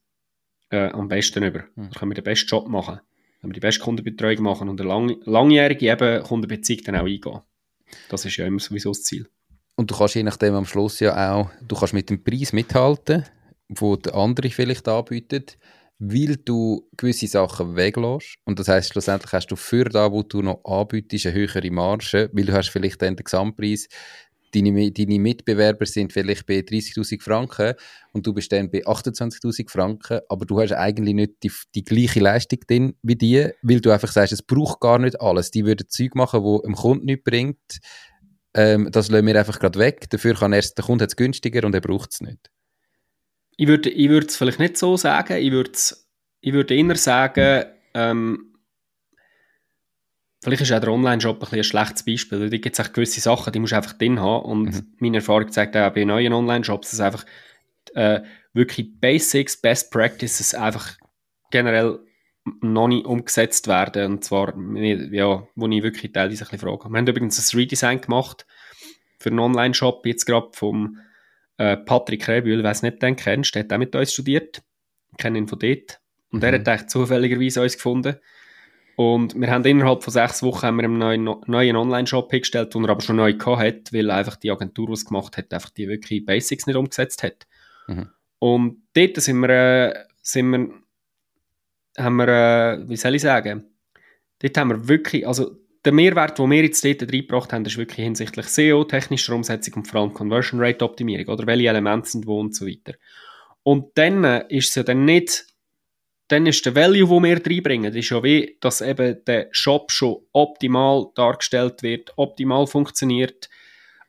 [0.70, 1.64] äh, am besten rüber.
[1.74, 1.90] Mhm.
[1.90, 3.00] Da können wir den besten Job machen.
[3.40, 7.40] Wenn wir die beste Kundenbetreuung machen und eine lang langjährige eben Kundenbeziehung dann auch eingehen.
[8.08, 9.28] Das ist ja immer sowieso das Ziel.
[9.76, 13.24] Und du kannst je nachdem am Schluss ja auch, du kannst mit dem Preis mithalten,
[13.68, 15.58] wo der andere vielleicht anbietet,
[15.98, 18.36] weil du gewisse Sachen weglässt.
[18.44, 22.30] Und das heißt schlussendlich hast du für da, wo du noch anbietest, eine höhere Marge,
[22.32, 23.88] weil du hast vielleicht dann den Gesamtpreis
[24.54, 27.74] deine, deine Mitbewerber sind vielleicht bei 30.000 Franken
[28.12, 32.20] und du bist dann bei 28.000 Franken, aber du hast eigentlich nicht die, die gleiche
[32.20, 35.50] Leistung drin wie die, weil du einfach sagst, es braucht gar nicht alles.
[35.50, 37.78] Die würden Zeug machen, wo dem Kunden nichts bringt.
[38.54, 40.08] Ähm, das lassen wir einfach gerade weg.
[40.10, 42.50] Dafür kann erst der Kunde es günstiger und er braucht es nicht.
[43.56, 45.36] Ich würde ich es vielleicht nicht so sagen.
[45.38, 45.72] Ich würde
[46.40, 48.56] ich würde eher sagen, ähm,
[50.46, 52.48] Vielleicht ist auch der Online-Shop ein, ein schlechtes Beispiel.
[52.48, 54.44] Da gibt es gewisse Sachen, die musst du einfach drin haben.
[54.44, 54.94] Und mhm.
[55.00, 57.26] meine Erfahrung zeigt auch bei neuen Online-Shops, dass einfach
[57.94, 58.20] äh,
[58.52, 60.96] wirklich Basics, Best Practices einfach
[61.50, 61.98] generell
[62.60, 64.12] noch nicht umgesetzt werden.
[64.12, 66.90] Und zwar, ja, wo ich wirklich teilweise ein bisschen frage.
[66.90, 68.46] Wir haben übrigens ein Redesign gemacht
[69.18, 70.98] für einen Online-Shop, jetzt gerade vom
[71.58, 74.62] äh, Patrick Rebühl, wer es nicht den kennst, der hat auch mit uns studiert.
[75.12, 76.00] Ich kenne ihn von dort.
[76.30, 76.44] Und mhm.
[76.44, 78.16] er hat eigentlich zufälligerweise uns gefunden.
[78.96, 82.84] Und wir haben innerhalb von sechs Wochen haben wir einen neuen, neuen Online-Shop hingestellt, den
[82.84, 85.70] er aber schon neu gehabt hat, weil einfach die Agentur, die es gemacht hat, einfach
[85.70, 87.46] die wirklich Basics nicht umgesetzt hat.
[87.86, 88.08] Mhm.
[88.38, 90.70] Und dort sind wir, äh, sind wir,
[91.98, 93.64] haben wir, äh, wie soll ich sagen,
[94.38, 98.04] dort haben wir wirklich, also der Mehrwert, den wir jetzt dort reingebracht haben, ist wirklich
[98.04, 102.40] hinsichtlich SEO, technischer Umsetzung und vor allem Conversion Rate Optimierung, oder welche Elemente sind wo
[102.40, 102.94] und so weiter.
[103.62, 105.46] Und dann äh, ist es ja dann nicht
[106.28, 110.22] dann ist der Value, den wir reinbringen, ist ja wie, dass eben der Shop schon
[110.32, 113.48] optimal dargestellt wird, optimal funktioniert,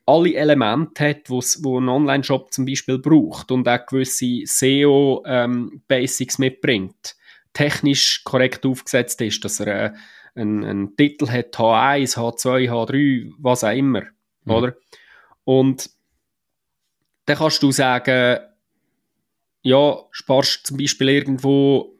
[0.05, 7.15] alle Elemente hat, wo ein Online-Shop zum Beispiel braucht und auch gewisse SEO-Basics ähm, mitbringt,
[7.53, 9.91] technisch korrekt aufgesetzt ist, dass er äh,
[10.37, 14.03] einen, einen, Titel hat, H1, H2, H3, was auch immer,
[14.45, 14.51] mhm.
[14.51, 14.75] oder?
[15.43, 15.89] Und
[17.25, 18.39] dann kannst du sagen,
[19.61, 21.97] ja, sparst zum Beispiel irgendwo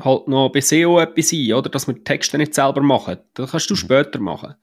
[0.00, 1.70] halt noch bei SEO etwas ein, oder?
[1.70, 3.18] Dass wir die Texte nicht selber machen.
[3.34, 3.78] Das kannst du mhm.
[3.78, 4.54] später machen.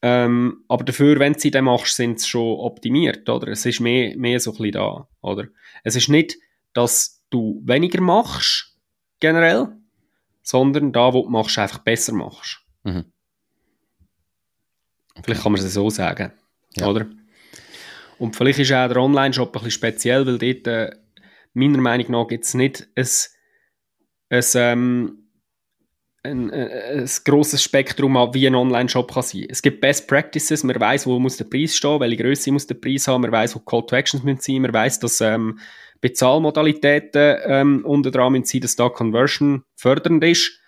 [0.00, 3.48] Ähm, aber dafür, wenn du sie dann machst, sind sie schon optimiert, oder?
[3.48, 5.48] Es ist mehr, mehr so ein bisschen da, oder?
[5.82, 6.36] Es ist nicht,
[6.72, 8.76] dass du weniger machst,
[9.20, 9.76] generell,
[10.48, 12.60] sondern da, wo du machst, einfach besser machst.
[12.82, 13.12] Mhm.
[15.22, 16.32] Vielleicht kann man es so sagen,
[16.76, 16.86] ja.
[16.86, 17.06] oder?
[18.18, 20.96] Und vielleicht ist auch der Online-Shop ein bisschen speziell, weil dort, äh,
[21.52, 23.06] meiner Meinung nach, gibt es nicht ein
[24.30, 25.28] ein, ähm,
[26.22, 29.46] ein, ein, ein grosses Spektrum an, wie ein Online-Shop kann sein.
[29.50, 32.76] Es gibt Best Practices, man weiß, wo muss der Preis stehen, welche Größe muss der
[32.76, 35.58] Preis haben, man weiß, wo Call to Actions müssen sein, man weiß, dass ähm,
[36.00, 40.60] Bezahlmodalitäten ähm, unter dran müssen sein, dass da Conversion fördernd ist.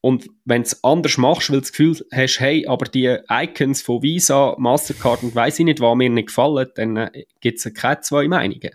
[0.00, 3.82] Und wenn du es anders machst, weil du das Gefühl hast, hey, aber die Icons
[3.82, 7.72] von Visa, Mastercard und weiss ich nicht, was mir nicht gefallen, dann äh, gibt es
[7.72, 8.72] keine zwei Meinungen.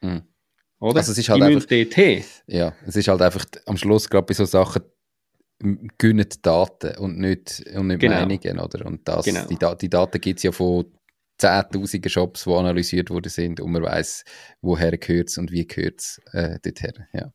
[0.00, 0.22] Mhm.
[0.80, 0.96] Oder?
[0.96, 2.24] Also es ist halt einfach, DT.
[2.46, 4.82] Ja, es ist halt einfach am Schluss gerade bei so Sachen
[5.98, 8.14] gönnen Daten und nicht, und nicht genau.
[8.14, 8.86] Meinungen, oder?
[8.86, 9.44] Und das, genau.
[9.44, 10.86] die, die Daten gibt es ja von
[11.40, 14.24] zehntausenden Shops, die analysiert worden sind und man weiß,
[14.60, 17.32] woher gehört es und wie gehört es äh, dorthin, ja.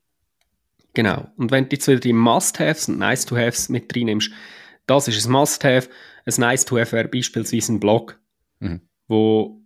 [0.94, 1.28] Genau.
[1.36, 4.32] Und wenn du jetzt wieder die Must-Haves und Nice-to-Haves mit reinnimmst,
[4.88, 5.90] das ist ein Must-Have.
[6.26, 8.20] Ein Nice-to-Have wäre beispielsweise ein Blog,
[8.60, 8.82] mhm.
[9.08, 9.62] wo,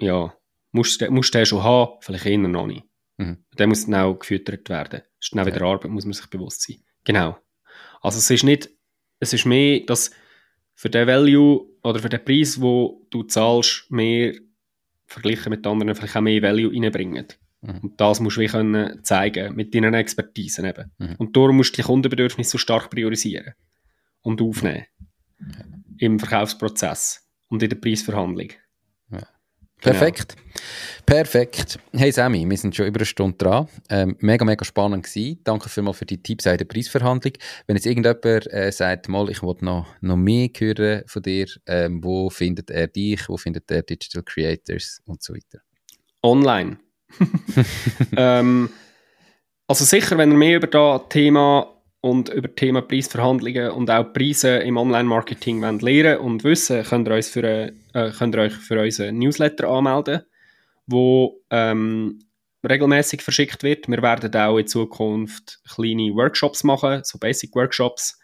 [0.00, 0.32] ja,
[0.72, 2.84] musst du musst den schon haben, vielleicht eher noch nicht.
[3.18, 3.44] Mhm.
[3.58, 5.02] Der muss dann auch gefüttert werden.
[5.02, 6.78] Das ist dann auch wieder Arbeit, muss man sich bewusst sein.
[7.04, 7.36] Genau.
[8.00, 8.70] Also es ist nicht,
[9.18, 10.10] es ist mehr, dass
[10.74, 14.34] für den Value oder für den Preis, wo du zahlst, mehr
[15.06, 17.26] verglichen mit anderen vielleicht auch mehr Value reinbringen.
[17.62, 17.78] Mhm.
[17.82, 20.92] Und das musst du wie können zeigen, mit deinen Expertisen eben.
[20.98, 21.16] Mhm.
[21.18, 23.54] Und darum musst du die Kundenbedürfnisse so stark priorisieren
[24.22, 24.86] und aufnehmen.
[25.38, 25.84] Mhm.
[25.98, 28.48] Im Verkaufsprozess und in der Preisverhandlung.
[29.80, 30.36] Perfekt.
[30.36, 30.50] Genau.
[31.06, 31.78] Perfekt.
[31.92, 33.68] Hey Sammy, wir sind schon über eine Stunde dran.
[33.88, 35.40] Ähm, mega, mega spannend gewesen.
[35.42, 37.32] Danke vielmals für die Tipps in der Preisverhandlung.
[37.66, 42.04] Wenn jetzt irgendjemand äh, sagt, mal, ich will noch, noch mehr hören von dir, ähm,
[42.04, 45.60] wo findet er dich, wo findet er Digital Creators und so weiter?
[46.22, 46.78] Online.
[48.16, 48.70] ähm,
[49.66, 54.58] also sicher, wenn ihr mehr über das Thema und über Thema Preisverhandlungen und auch Preise
[54.58, 59.68] im Online-Marketing lernen und wissen, könnt ihr, für, äh, könnt ihr euch für unseren Newsletter
[59.68, 60.22] anmelden,
[60.86, 62.20] wo ähm,
[62.66, 63.88] regelmäßig verschickt wird.
[63.88, 68.18] Wir werden auch in Zukunft kleine Workshops machen, so Basic Workshops,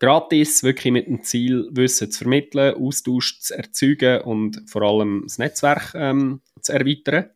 [0.00, 5.38] gratis, wirklich mit dem Ziel, Wissen zu vermitteln, Austausch zu erzeugen und vor allem das
[5.38, 7.30] Netzwerk ähm, zu erweitern.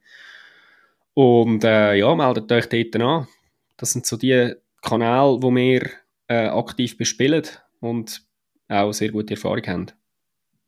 [1.12, 3.28] Und äh, ja, meldet euch dort an.
[3.76, 4.55] Das sind so die
[4.85, 5.91] Kanäle, wo wir
[6.28, 7.45] äh, aktiv bespielen
[7.80, 8.22] und
[8.68, 9.87] auch sehr gute Erfahrung haben.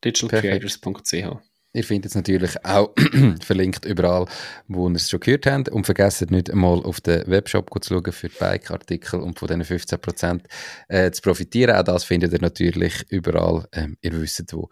[0.05, 1.45] digitalcreators.ch
[1.77, 2.95] Ihr findet es natürlich auch
[3.43, 4.24] verlinkt überall,
[4.66, 5.68] wo ihr es schon gehört habt.
[5.68, 9.62] Und vergesst nicht einmal auf den Webshop zu schauen für die Bike-Artikel und von diesen
[9.62, 10.41] 15%
[10.89, 11.77] äh, zu profitieren.
[11.77, 13.66] Auch das findet ihr natürlich überall.
[13.72, 14.70] Ähm, ihr wisst wo.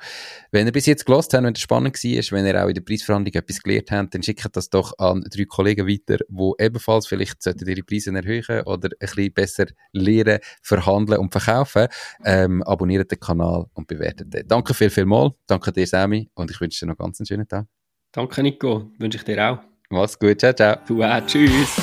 [0.50, 2.80] Wenn ihr bis jetzt gelost habt und es spannend war, wenn ihr auch in der
[2.80, 7.42] Preisverhandlung etwas gelernt habt, dann schickt das doch an drei Kollegen weiter, die ebenfalls vielleicht
[7.42, 11.88] sollten ihre Preise erhöhen oder ein bisschen besser lernen, verhandeln und verkaufen.
[12.24, 14.48] Ähm, abonniert den Kanal und bewertet den.
[14.48, 15.32] Danke viel, viel mal.
[15.46, 16.30] Danke dir, Sammy.
[16.34, 17.66] Und ich wünsche noch ganz einen schönen Tag.
[18.12, 18.90] Danke, Nico.
[18.98, 19.58] Wünsche ich dir auch.
[19.90, 20.40] Mach's gut.
[20.40, 20.76] Ciao, ciao.
[20.86, 21.26] Du auch.
[21.26, 21.76] Tschüss.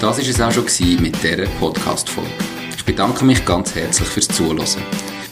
[0.00, 0.64] Das war es auch schon
[1.02, 2.30] mit dieser Podcast-Folge.
[2.76, 4.82] Ich bedanke mich ganz herzlich fürs Zuhören.